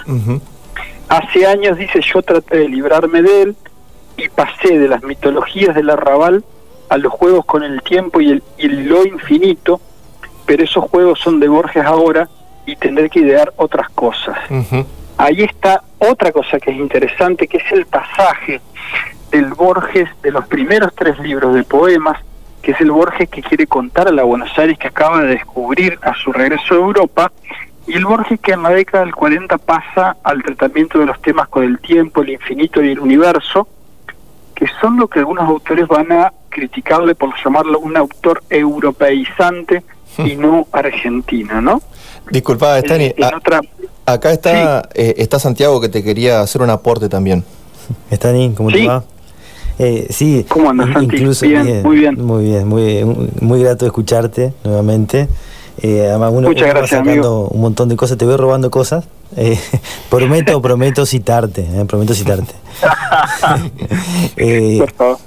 [1.10, 3.56] Hace años, dice, yo traté de librarme de él
[4.18, 6.44] y pasé de las mitologías del arrabal
[6.90, 9.80] a los juegos con el tiempo y, el, y lo infinito,
[10.46, 12.30] pero esos juegos son de Borges ahora
[12.66, 14.38] y tendré que idear otras cosas.
[15.18, 18.60] Ahí está otra cosa que es interesante, que es el pasaje
[19.32, 22.20] del Borges de los primeros tres libros de poemas,
[22.62, 25.98] que es el Borges que quiere contar a la Buenos Aires que acaba de descubrir
[26.02, 27.32] a su regreso a Europa,
[27.88, 31.48] y el Borges que en la década del 40 pasa al tratamiento de los temas
[31.48, 33.68] con el tiempo, el infinito y el universo,
[34.54, 39.84] que son lo que algunos autores van a criticarle por llamarlo un autor europeizante
[40.20, 41.82] y no argentino, ¿no?
[42.30, 43.16] Disculpa, Estani, eh,
[44.06, 47.44] acá está, eh, está Santiago que te quería hacer un aporte también.
[48.10, 49.04] Estani, ¿cómo te va?
[49.80, 52.24] Eh, sí, ¿Cómo andas, incluso bien, muy bien.
[52.24, 53.04] Muy bien, muy,
[53.40, 55.28] muy grato escucharte nuevamente.
[55.82, 59.06] Eh, además, uno, Muchas gracias, sacando un montón de cosas, te voy robando cosas.
[59.36, 59.60] Eh,
[60.10, 62.54] prometo, prometo citarte, eh, prometo citarte.
[64.78, 65.18] Por favor.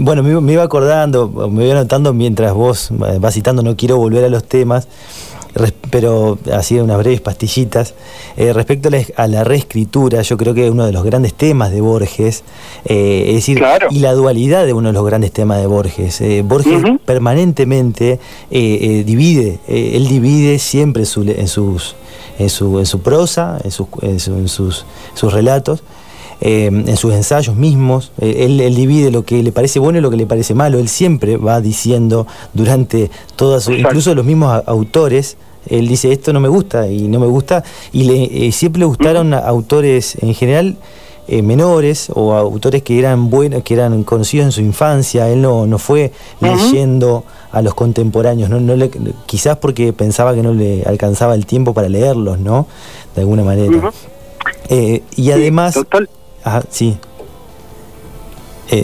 [0.00, 4.28] bueno, me, iba acordando, me iba notando mientras vos vas citando, no quiero volver a
[4.28, 4.88] los temas,
[5.90, 7.94] pero así unas breves pastillitas.
[8.36, 12.44] Eh, respecto a la, reescritura, yo creo que uno de los grandes temas de Borges,
[12.84, 16.20] eh, es decir, y la dualidad de uno de los grandes temas de Borges.
[16.20, 18.18] Eh, Borges permanentemente
[18.50, 21.26] divide, él divide siempre en, sus,
[22.38, 24.84] en, su, en su prosa, en sus, en sus,
[25.14, 25.82] sus relatos.
[26.40, 30.16] En sus ensayos mismos, él, él, divide lo que le parece bueno y lo que
[30.16, 35.36] le parece malo, él siempre va diciendo durante todas sus, incluso los mismos autores,
[35.68, 38.86] él dice esto no me gusta y no me gusta y le, eh, siempre le
[38.86, 40.76] gustaron autores en general
[41.26, 45.28] eh, menores o autores que eran buenos que eran conocidos en su infancia.
[45.28, 48.90] Él no, no fue leyendo a los contemporáneos no, no le,
[49.26, 52.66] quizás porque pensaba que no le alcanzaba el tiempo para leerlos no
[53.14, 53.90] de alguna manera.
[54.70, 56.08] Eh, y además total.
[56.70, 56.98] Sí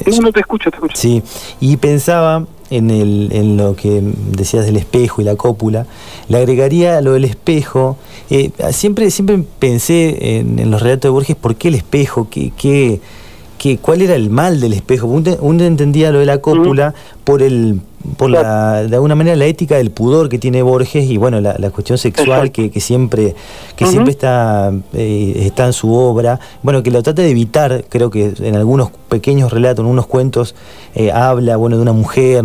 [0.06, 0.96] no, no te escucho, te escucho.
[0.96, 1.22] Sí,
[1.60, 5.86] y pensaba en, el, en lo que decías del espejo y la cópula,
[6.28, 7.96] le agregaría lo del espejo.
[8.30, 12.28] Eh, siempre, siempre pensé en, los relatos de Borges, ¿por qué el espejo?
[12.30, 13.00] ¿Qué, qué,
[13.58, 15.06] qué, ¿Cuál era el mal del espejo?
[15.06, 17.80] Uno, entendía lo de la cópula por el
[18.16, 21.70] por la, de alguna manera la ética del pudor que tiene Borges y bueno la,
[21.70, 23.34] cuestión sexual que, que, siempre
[23.76, 26.38] que siempre está eh, está en su obra.
[26.62, 30.54] Bueno que lo trata de evitar creo que en algunos pequeños relatos en unos cuentos
[30.94, 32.44] eh, habla bueno de una mujer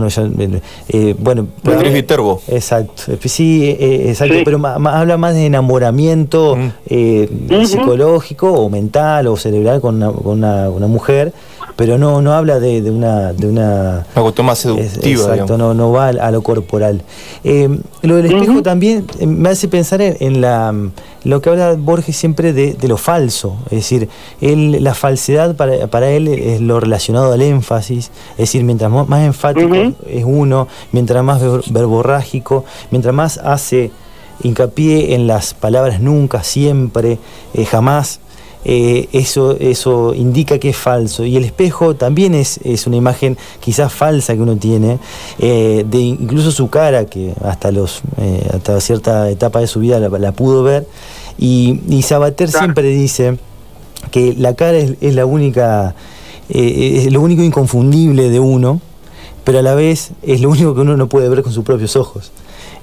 [0.90, 2.42] eh, bueno Beatriz Viterbo.
[2.48, 3.04] Exacto.
[3.26, 10.44] Sí exacto pero habla más de enamoramiento psicológico o mental o cerebral con una, con
[10.44, 11.34] una mujer
[11.80, 13.32] pero no, no habla de, una...
[13.32, 15.34] De una, cuestión más seductiva.
[15.34, 17.04] exacto, no, no va a, lo corporal.
[17.46, 17.70] Eh,
[18.02, 20.76] lo del espejo también eh, me hace pensar en, la,
[21.24, 24.10] lo que habla Borges siempre de, lo falso, es decir,
[24.42, 29.26] él, la falsedad para, para, él es lo relacionado al énfasis, es decir, mientras más
[29.26, 29.74] enfático
[30.06, 33.90] es uno, mientras más verborrágico, mientras más hace
[34.44, 37.20] hincapié en las palabras nunca, siempre,
[37.54, 38.20] eh, jamás,
[38.66, 41.26] eh, eso, eso indica que es falso.
[41.26, 45.00] Y el espejo también es, es una imagen quizás falsa que uno tiene,
[45.40, 50.00] eh, de incluso su cara, que hasta, los, eh, hasta cierta etapa de su vida
[50.00, 50.88] la, pudo ver.
[51.38, 53.38] Y, y Sabater siempre dice
[54.12, 55.96] que la cara es, la única,
[56.50, 58.82] es lo único inconfundible de uno,
[59.46, 61.96] pero a la vez es lo único que uno no puede ver con sus propios
[61.96, 62.32] ojos.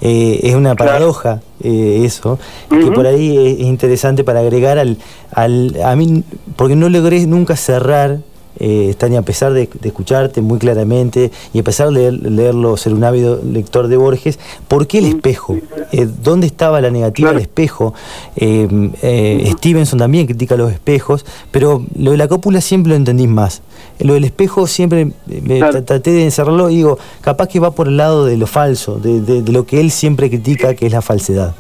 [0.01, 4.99] Eh, es una paradoja eh, eso, que por ahí es interesante para agregar al,
[5.33, 5.75] al...
[5.83, 6.23] A mí,
[6.57, 8.19] porque no logré nunca cerrar
[8.59, 13.05] eh, Tania, a pesar de, escucharte muy claramente y a pesar de leerlo, ser un
[13.05, 14.38] ávido lector de Borges,
[14.69, 15.57] ¿por qué el espejo?
[15.92, 17.95] Eh, ¿Dónde estaba la negativa del espejo?
[18.37, 18.69] Eh,
[19.03, 23.62] eh, Stevenson también critica los espejos, pero lo de la cópula siempre lo entendís más.
[23.99, 27.97] Lo del espejo siempre me traté de encerrarlo y digo, capaz que va por el
[27.97, 31.55] lado de lo falso, de, lo que él siempre critica, que es la falsedad.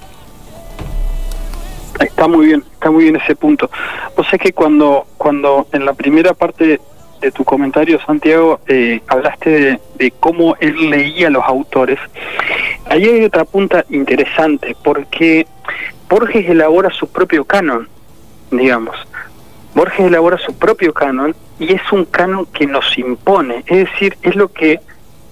[2.00, 3.70] Está muy bien, está muy bien ese punto.
[4.16, 6.80] O sea que cuando, cuando en la primera parte
[7.20, 11.98] de tu comentario, Santiago, eh, hablaste de, cómo él leía a los autores,
[12.88, 15.46] ahí hay otra punta interesante, porque
[16.08, 17.88] Borges elabora su propio canon,
[18.50, 18.96] digamos.
[19.74, 24.36] Borges elabora su propio canon y es un canon que nos impone, es decir, es
[24.36, 24.80] lo que,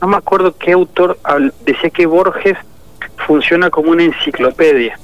[0.00, 1.18] no me acuerdo qué autor
[1.64, 2.56] decía que Borges
[3.26, 4.98] funciona como una enciclopedia.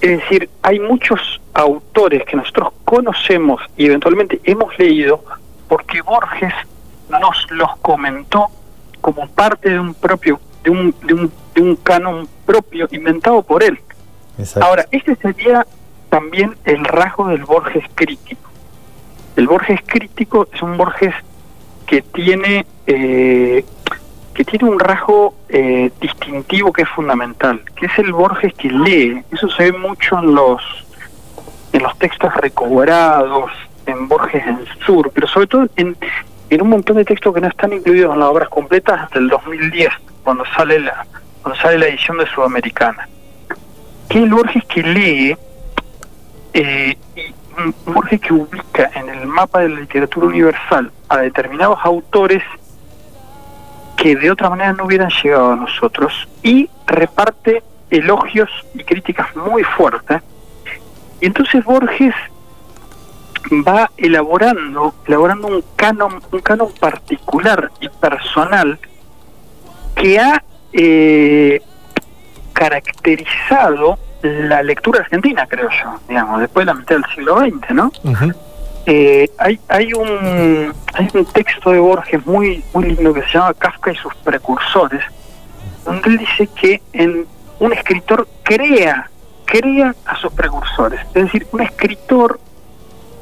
[0.00, 5.24] Es decir, hay muchos autores que nosotros conocemos y eventualmente hemos leído
[5.68, 6.54] porque Borges
[7.08, 8.46] nos los comentó
[9.00, 13.62] como parte de un propio, de un, de un, de un canon propio inventado por
[13.62, 13.78] él.
[14.60, 15.66] Ahora, este sería
[16.10, 18.48] también el rasgo del Borges crítico.
[19.36, 21.14] El Borges crítico es un Borges
[21.86, 23.64] que tiene eh,
[24.38, 29.20] que tiene un rasgo eh, distintivo que es fundamental, que es el Borges que lee.
[29.32, 30.62] Eso se ve mucho en los
[31.72, 33.50] en los textos recobrados,
[33.86, 35.96] en Borges en Sur, pero sobre todo en,
[36.50, 39.28] en un montón de textos que no están incluidos en las obras completas hasta el
[39.28, 39.88] 2010,
[40.22, 41.04] cuando sale la
[41.42, 43.08] cuando sale la edición de Sudamericana.
[44.08, 45.36] Que el Borges que lee
[46.52, 52.44] eh, y Borges que ubica en el mapa de la literatura universal a determinados autores
[54.14, 60.22] de otra manera no hubieran llegado a nosotros y reparte elogios y críticas muy fuertes.
[61.20, 62.14] Y entonces Borges
[63.66, 68.78] va elaborando, elaborando un canon, un canon particular y personal
[69.94, 70.42] que ha
[70.72, 71.60] eh,
[72.52, 77.92] caracterizado la lectura argentina, creo yo, digamos, después de la mitad del siglo XX, ¿no?
[78.90, 83.52] Eh, hay, hay, un, hay un texto de Borges muy, muy lindo que se llama
[83.52, 85.02] Kafka y sus precursores,
[85.84, 87.26] donde él dice que en
[87.60, 89.10] un escritor crea,
[89.44, 91.00] crea a sus precursores.
[91.14, 92.40] Es decir, un escritor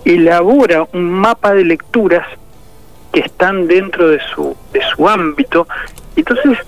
[0.04, 2.24] elabora un mapa de lecturas
[3.12, 5.66] que están dentro de su, de su ámbito.
[6.14, 6.58] Entonces,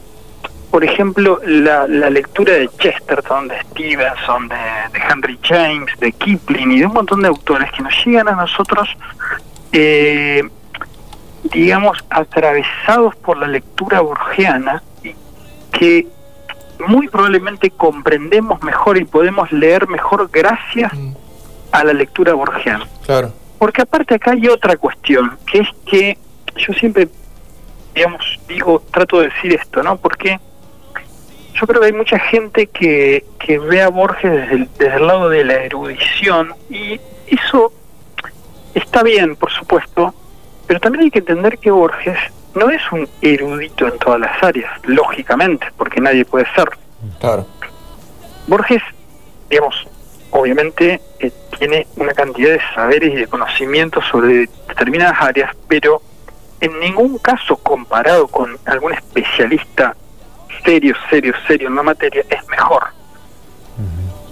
[0.70, 4.56] por ejemplo, la, la lectura de Chesterton, de Stevenson, de,
[5.10, 8.88] Henry James, de Kipling y de un montón de autores que nos llegan a nosotros,
[9.72, 10.42] eh,
[11.44, 14.82] digamos, atravesados por la lectura borgiana,
[15.72, 16.06] que
[16.86, 21.12] muy probablemente comprendemos mejor y podemos leer mejor gracias mm.
[21.72, 22.86] a la lectura borgiana.
[23.06, 23.32] Claro.
[23.58, 26.18] Porque aparte acá hay otra cuestión, que es que
[26.56, 27.08] yo siempre,
[27.94, 29.96] digamos, digo, trato de decir esto, ¿no?
[29.96, 30.38] Porque
[31.60, 35.06] yo creo que hay mucha gente que, que ve a Borges desde el, desde el
[35.06, 37.72] lado de la erudición y eso
[38.74, 40.14] está bien, por supuesto,
[40.66, 42.18] pero también hay que entender que Borges
[42.54, 46.68] no es un erudito en todas las áreas, lógicamente, porque nadie puede ser.
[47.20, 47.46] Claro.
[48.46, 48.82] Borges,
[49.48, 49.86] digamos,
[50.30, 56.02] obviamente eh, tiene una cantidad de saberes y de conocimientos sobre determinadas áreas, pero
[56.60, 59.96] en ningún caso comparado con algún especialista
[60.64, 62.84] serio, serio, serio en la materia, es mejor.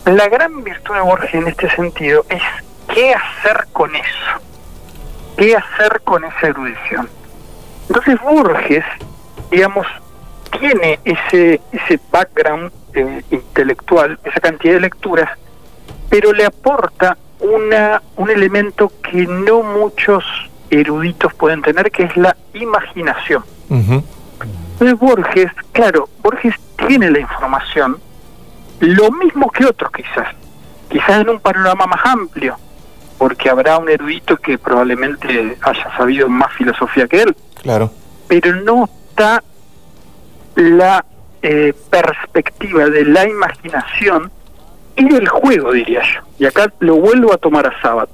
[0.04, 2.42] La gran virtud de Borges en este sentido es
[2.92, 4.40] qué hacer con eso,
[5.36, 7.08] qué hacer con esa erudición.
[7.88, 8.84] Entonces Borges,
[9.50, 9.86] digamos,
[10.58, 15.30] tiene ese, ese background eh, intelectual, esa cantidad de lecturas,
[16.08, 20.24] pero le aporta una, un elemento que no muchos
[20.70, 23.44] eruditos pueden tener, que es la imaginación.
[24.78, 26.54] Entonces Borges, claro, Borges
[26.86, 27.98] tiene la información,
[28.80, 30.34] lo mismo que otros quizás,
[30.90, 32.58] quizás en un panorama más amplio,
[33.16, 37.34] porque habrá un erudito que probablemente haya sabido más filosofía que él.
[37.62, 37.90] Claro.
[38.28, 39.42] Pero no está
[40.56, 41.02] la
[41.40, 44.30] eh, perspectiva de la imaginación
[44.94, 46.20] y del juego, diría yo.
[46.38, 48.10] Y acá lo vuelvo a tomar a sábado.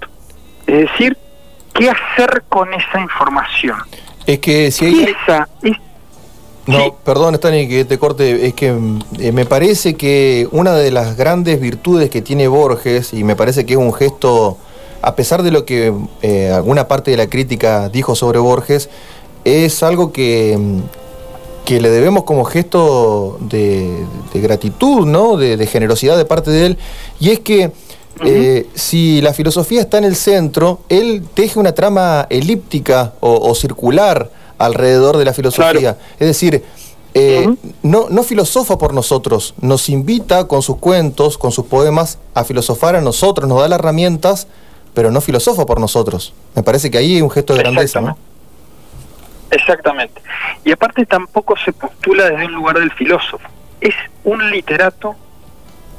[0.68, 1.16] Es decir,
[1.74, 3.78] ¿qué hacer con esa información?
[4.26, 5.16] Es que si hay...
[5.24, 5.48] Esa,
[6.66, 8.46] no, perdón, Stani, que te corte.
[8.46, 8.74] Es que
[9.18, 13.66] eh, me parece que una de las grandes virtudes que tiene Borges, y me parece
[13.66, 14.58] que es un gesto,
[15.00, 15.92] a pesar de lo que
[16.22, 18.88] eh, alguna parte de la crítica dijo sobre Borges,
[19.44, 20.56] es algo que,
[21.64, 24.04] que le debemos como gesto de,
[24.34, 25.36] gratitud, ¿no?
[25.36, 26.78] De, generosidad de parte de él,
[27.18, 27.72] y es que
[28.24, 34.30] eh, si la filosofía está en el centro, él teje una trama elíptica o, circular
[34.59, 35.96] alrededor de la filosofía.
[36.18, 36.62] Es decir,
[37.14, 37.46] eh,
[37.82, 42.96] no, no filosofa por nosotros, nos invita con sus cuentos, con sus poemas, a filosofar
[42.96, 44.48] a nosotros, nos da las herramientas,
[44.94, 46.32] pero no filosofa por nosotros.
[46.55, 48.16] Me parece que ahí hay un gesto de grandeza, ¿no?
[49.50, 50.22] Exactamente.
[50.64, 53.46] Y aparte tampoco se postula desde un lugar del filósofo.
[53.80, 53.94] Es
[54.24, 55.14] un literato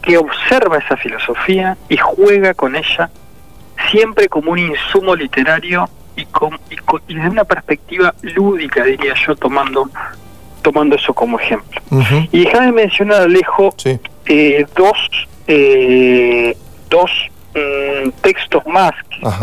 [0.02, 3.12] que observa esa filosofía y juega con ella
[3.92, 6.60] siempre como un insumo literario y, con,
[7.08, 9.90] y, desde una perspectiva lúdica, diría yo, tomando
[10.64, 11.82] tomando eso como ejemplo.
[12.32, 13.76] Y déjame mencionar, Alejo,
[14.26, 14.98] eh, dos,
[15.46, 16.58] eh,
[16.90, 17.12] dos
[17.54, 18.94] mm, textos más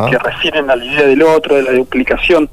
[0.09, 2.49] que, refieren a la idea del otro, de la duplicación.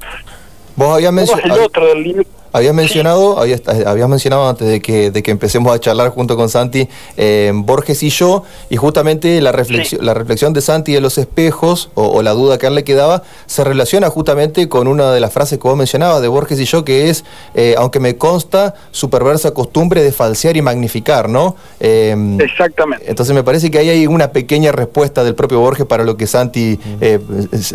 [0.76, 1.56] Vos habías mencionado...
[1.56, 6.10] el otro del Habías mencionado, habías, mencionado antes de que, de que empecemos a charlar
[6.10, 10.92] junto con Santi, eh, Borges y yo, y justamente la reflexión, la reflexión de Santi
[10.92, 14.88] de los espejos, o, la duda que a él le quedaba, se relaciona justamente con
[14.88, 17.24] una de las frases que vos mencionabas de Borges y yo, que es,
[17.54, 21.54] eh, aunque me consta, su perversa costumbre de falsear y magnificar, ¿no?
[21.80, 23.04] Em, Exactamente.
[23.08, 26.26] Entonces me parece que ahí hay una pequeña respuesta del propio Borges para lo que
[26.26, 27.18] Santi eh,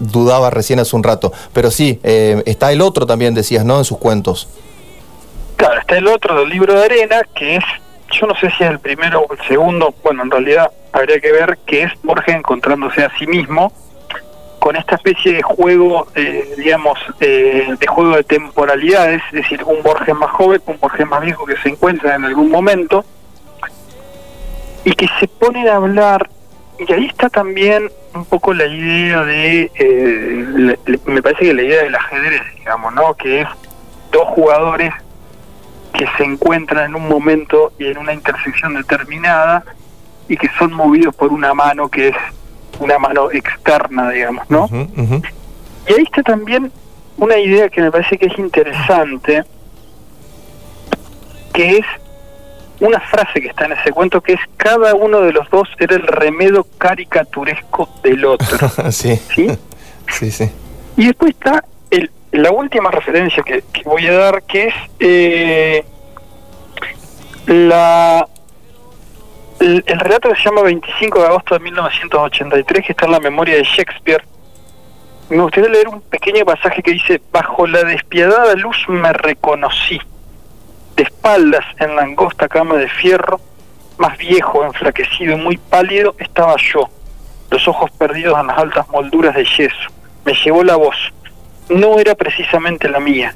[0.01, 1.31] dudaba recién hace un rato.
[1.53, 3.77] Pero sí, está el otro también, decías, ¿no?
[3.77, 4.47] En sus cuentos.
[5.71, 7.63] Está el otro del libro de arena, que es,
[8.11, 11.31] yo no sé si es el primero o el segundo, bueno, en realidad habría que
[11.31, 13.71] ver que es Borges encontrándose a sí mismo
[14.59, 19.81] con esta especie de juego, eh, digamos, eh, de juego de temporalidades, es decir, un
[19.83, 23.05] Borges más joven, un Borges más viejo que se encuentra en algún momento
[24.83, 26.29] y que se pone a hablar,
[26.77, 31.83] y ahí está también un poco la idea de, eh, me parece que la idea
[31.83, 33.13] del ajedrez, digamos, ¿no?
[33.13, 33.47] Que es
[34.11, 34.93] dos jugadores
[35.93, 39.63] que se encuentran en un momento y en una intersección determinada
[40.27, 42.15] y que son movidos por una mano que es
[42.79, 44.67] una mano externa, digamos, ¿no?
[45.87, 46.71] Y ahí está también
[47.17, 49.43] una idea que me parece que es interesante,
[51.53, 51.85] que es
[52.79, 55.95] una frase que está en ese cuento, que es cada uno de los dos era
[55.95, 58.69] el remedio caricaturesco del otro.
[58.91, 59.15] sí.
[59.33, 59.47] sí.
[60.11, 60.51] Sí, sí.
[60.97, 65.85] Y después está el, la última referencia que, voy a dar, que es eh,
[67.45, 68.27] la
[69.59, 73.55] el, relato que se llama 25 de agosto de 1983, que está en la memoria
[73.55, 74.25] de Shakespeare.
[75.29, 79.99] Me gustaría leer un pequeño pasaje que dice, bajo la despiadada luz me reconocí,
[80.95, 83.39] de espaldas en la angosta cama de fierro,
[83.97, 86.89] más viejo, enflaquecido y muy pálido, estaba yo,
[87.51, 89.89] los ojos perdidos en las altas molduras de yeso.
[90.25, 91.13] Me llevó la voz
[91.69, 93.35] no era precisamente la mía,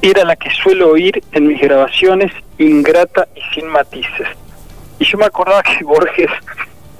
[0.00, 4.28] era la que suelo oír en mis grabaciones, ingrata y sin matices.
[4.98, 6.30] Y yo me acordaba que Borges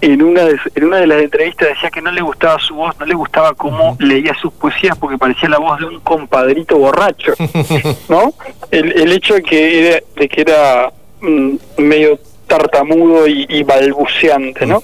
[0.02, 2.98] en una de, en una de las entrevistas decía que no le gustaba su voz,
[2.98, 7.32] no le gustaba cómo leía sus poesías porque parecía la voz de un compadrito borracho,
[8.08, 8.34] ¿no?
[8.72, 12.18] El, hecho de que era, de que era mm, medio
[12.48, 14.82] tartamudo y, balbuceante, ¿no?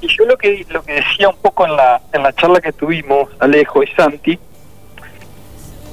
[0.00, 2.72] Y yo lo que lo que decía un poco en la, en la charla que
[2.72, 4.38] tuvimos, Alejo y Santi,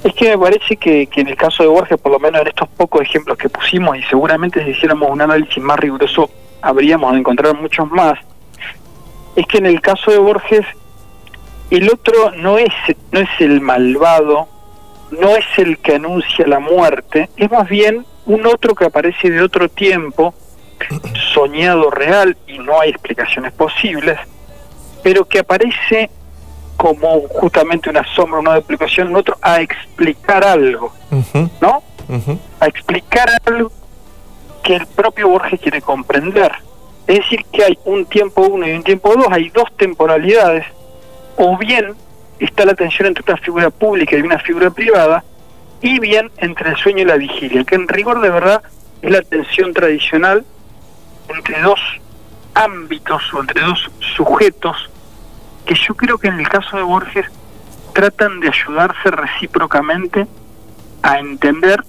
[0.05, 2.69] es que me parece que, en el caso de Borges, por lo menos en estos
[2.69, 6.29] pocos ejemplos que pusimos, y seguramente si hiciéramos un análisis más riguroso,
[6.61, 8.19] habríamos de encontrar muchos más,
[9.35, 10.63] es que en el caso de Borges,
[11.71, 12.71] el otro no es,
[13.11, 14.47] no es el malvado,
[15.09, 19.41] no es el que anuncia la muerte, es más bien un otro que aparece de
[19.41, 20.35] otro tiempo,
[21.33, 24.17] soñado real y no hay explicaciones posibles,
[25.03, 26.09] pero que aparece
[26.77, 30.93] como justamente una sombra, una duplicación, otro a explicar algo,
[31.61, 31.83] ¿no?
[32.59, 33.71] A explicar algo
[34.63, 36.51] que el propio Borges quiere comprender.
[37.07, 40.65] Es decir, que hay un tiempo uno y un tiempo dos, hay dos temporalidades,
[41.37, 41.93] o bien
[42.39, 45.23] está la tensión entre una figura pública y una figura privada,
[45.81, 48.63] y bien entre el sueño y la vigilia, que en rigor de verdad
[49.01, 50.43] es la tensión tradicional
[51.29, 51.79] entre dos
[52.53, 54.89] ámbitos o entre dos sujetos
[55.65, 57.25] que yo creo que en el caso de Borges
[57.93, 60.27] tratan de ayudarse recíprocamente
[61.01, 61.83] a entender,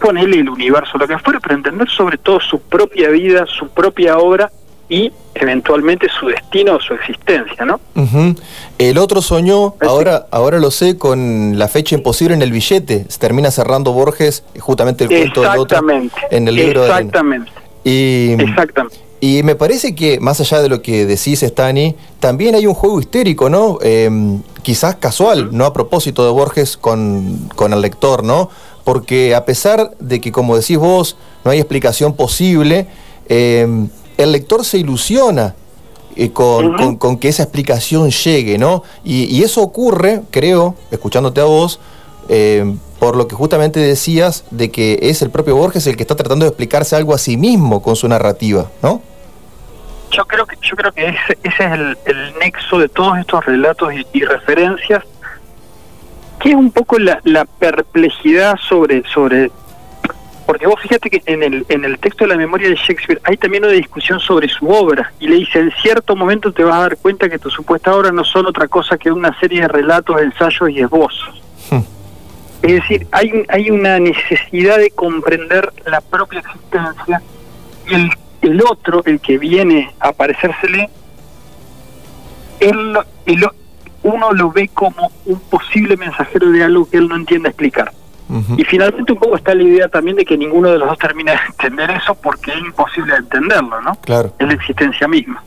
[0.00, 4.18] ponerle el universo, lo que fuera, pero entender sobre todo su propia vida, su propia
[4.18, 4.50] obra
[4.88, 7.78] y eventualmente su destino o su existencia, ¿no?
[8.78, 13.04] El otro soñó, ahora, ahora lo sé, con la fecha imposible en el billete.
[13.08, 15.80] Se termina cerrando Borges, justamente el cuento del otro
[16.30, 17.52] en el libro Exactamente.
[17.88, 18.98] Y, Exactamente.
[19.20, 23.00] Y me parece que, más allá de lo que decís, Stani, también hay un juego
[23.00, 23.78] histérico, ¿no?
[23.82, 28.48] Em, quizás casual, no a propósito de Borges con, con el lector, ¿no?
[28.88, 32.86] porque a pesar de que, como decís vos, no hay explicación posible,
[33.28, 35.54] em, el lector se ilusiona
[36.16, 38.82] eh, con, con, que esa explicación llegue, ¿no?
[39.04, 41.80] Y, eso ocurre, creo, escuchándote a vos,
[42.30, 46.16] em, por lo que justamente decías de que es el propio Borges el que está
[46.16, 49.02] tratando de explicarse algo a sí mismo con su narrativa, ¿no?
[50.10, 51.96] Yo creo que yo creo que ese, es el,
[52.40, 55.04] nexo de todos estos relatos y referencias
[56.38, 57.20] que es un poco la,
[57.58, 59.50] perplejidad sobre, sobre
[60.46, 63.36] porque vos fíjate que en el, en el texto de la memoria de Shakespeare hay
[63.36, 66.80] también una discusión sobre su obra y le dice en cierto momento te vas a
[66.80, 70.20] dar cuenta que tu supuesta obra no son otra cosa que una serie de relatos,
[70.20, 71.42] ensayos y esbozos.
[72.62, 77.22] Es decir, hay, hay una necesidad de comprender la propia existencia
[77.88, 78.10] y el,
[78.42, 80.90] el otro, el que viene a aparecérsele,
[82.60, 83.46] él, el,
[84.02, 87.92] uno lo ve como un posible mensajero de algo que él no entiende explicar.
[88.58, 91.32] Y finalmente un poco está la idea también de que ninguno de los dos termina
[91.32, 93.94] de entender eso porque es imposible entenderlo, ¿no?
[94.02, 94.34] Claro.
[94.38, 95.42] Es la existencia misma.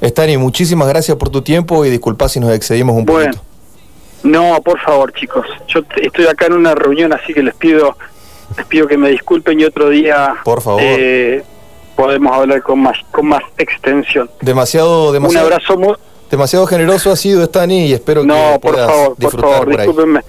[0.00, 3.34] Stani, muchísimas gracias por tu tiempo y disculpa si nos excedimos un bueno,
[4.22, 5.46] No, por favor, chicos.
[5.68, 7.96] Yo estoy acá en una reunión, así que les pido
[8.56, 10.82] les pido que me disculpen y otro día por favor.
[10.84, 11.42] Eh,
[11.96, 14.30] podemos hablar con más con más extensión.
[14.40, 15.94] Demasiado demasiado Un abrazo muy
[16.32, 20.20] Demasiado generoso ha sido Stani y espero que puedas favor, disfrutar por favor, discúlpenme.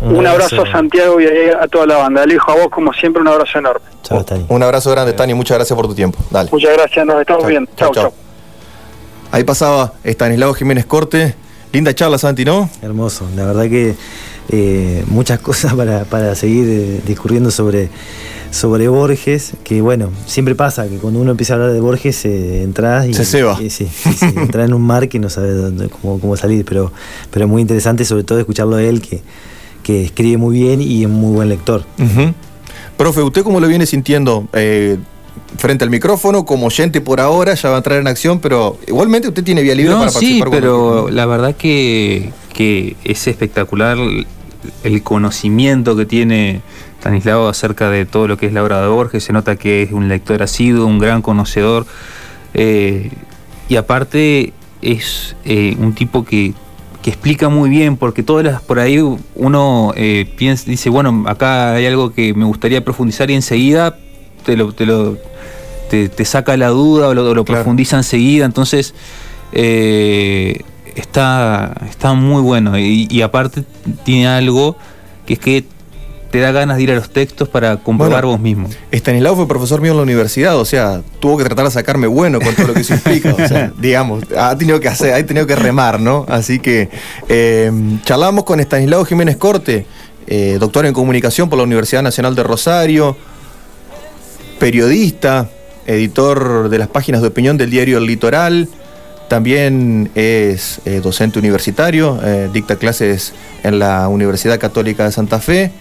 [0.00, 2.22] Un, abrazo a Santiago y a toda la banda.
[2.22, 3.84] Elijo a vos, como siempre, un abrazo enorme.
[4.04, 5.34] Chao, Un abrazo grande, Stani.
[5.34, 6.20] Muchas gracias por tu tiempo.
[6.30, 6.48] Dale.
[6.52, 7.68] Muchas gracias, nos estamos viendo.
[7.76, 8.12] Chao, chao.
[9.32, 11.34] Ahí pasaba Stanislao Jiménez Corte.
[11.72, 12.68] Linda charla, Santi, ¿no?
[12.82, 13.28] Hermoso.
[13.36, 13.94] La verdad que
[14.48, 17.88] eh, muchas cosas para, para seguir eh, discurriendo sobre
[18.50, 22.62] sobre Borges, que bueno, siempre pasa que cuando uno empieza a hablar de Borges eh,
[22.62, 23.56] entras y se ceba.
[23.56, 23.88] sí,
[24.36, 26.92] entras en un mar que no sabes dónde, cómo, salir, pero,
[27.30, 29.22] pero es muy interesante sobre todo escucharlo a él que,
[29.84, 31.84] que escribe muy bien y es muy buen lector.
[32.96, 34.48] Profe, ¿usted cómo lo viene sintiendo?
[35.56, 39.28] Frente al micrófono, como oyente por ahora, ya va a entrar en acción, pero igualmente
[39.28, 40.48] usted tiene vía libre para participar.
[40.48, 43.98] Sí, pero la verdad que, que es espectacular
[44.84, 46.62] el conocimiento que tiene
[46.98, 49.92] Stanislao acerca de todo lo que es la obra de Borges, se nota que es
[49.92, 51.86] un lector asiduo, un gran conocedor,
[52.54, 53.10] eh,
[53.68, 54.52] y aparte
[54.82, 56.54] es eh, un tipo que,
[57.04, 59.02] explica muy bien, porque todas las por ahí
[59.34, 63.98] uno eh, piensa, dice, bueno, acá hay algo que me gustaría profundizar y enseguida
[64.44, 65.18] te lo, te lo
[65.88, 68.94] te, saca la duda o lo, profundiza enseguida, entonces
[69.52, 73.64] está, está muy bueno y aparte
[74.04, 74.76] tiene algo
[75.26, 75.64] que es que
[76.30, 78.68] te da ganas de ir a los textos para comprobar vos mismo.
[78.90, 82.40] Estanislao fue profesor mío en la universidad, o sea, tuvo que tratar de sacarme bueno
[82.40, 83.34] con todo lo que eso implica.
[83.34, 86.24] O sea, digamos, ha tenido que hacer, ha tenido que remar, ¿no?
[86.28, 86.88] Así que
[87.28, 87.72] eh,
[88.04, 89.86] charlamos con Estanislao Jiménez Corte,
[90.26, 93.16] eh, doctor en comunicación por la Universidad Nacional de Rosario,
[94.60, 95.50] periodista,
[95.86, 98.68] editor de las páginas de opinión del diario El Litoral.
[99.26, 102.20] También es eh, docente universitario,
[102.52, 103.32] dicta clases
[103.64, 105.72] en la Universidad Católica de Santa Fe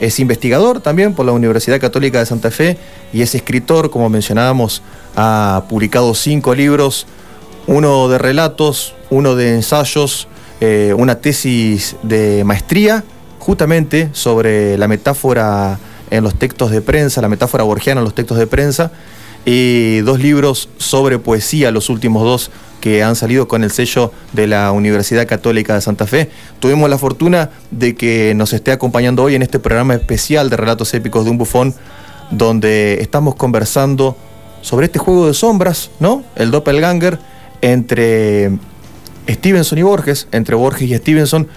[0.00, 2.76] es investigador también por la Universidad Católica de Santa Fe
[3.12, 4.82] y es escritor, como mencionábamos,
[5.16, 7.06] ha publicado cinco libros,
[7.66, 10.28] uno de relatos, uno de ensayos,
[10.60, 13.04] eh, una tesis de maestría,
[13.38, 15.78] justamente sobre la metáfora
[16.10, 18.90] en los textos de prensa, la metáfora borgiana en los textos de prensa,
[19.44, 22.50] y dos libros sobre poesía, los últimos dos
[22.80, 26.30] que han salido con el sello de la Universidad Católica de Santa Fe.
[26.60, 30.94] Tuvimos la fortuna de que nos esté acompañando hoy en este programa especial de Relatos
[30.94, 31.74] Épicos de un Bufón,
[32.30, 34.16] donde estamos conversando
[34.60, 36.22] sobre este juego de sombras, ¿no?
[36.36, 37.18] El doppelganger
[37.62, 38.50] entre
[39.28, 41.48] Stevenson y Borges, entre Borges y Stevenson,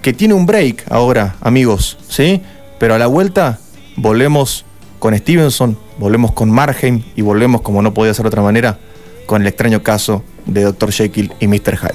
[0.00, 2.42] que tiene un break ahora, amigos, ¿sí?
[2.78, 3.58] Pero a la vuelta
[3.96, 4.64] volvemos
[4.98, 8.78] con Stevenson, volvemos con Marheim y volvemos, como no podía ser de otra manera,
[9.26, 10.92] con el extraño caso de Dr.
[10.92, 11.76] Jekyll y Mr.
[11.76, 11.90] Hyde.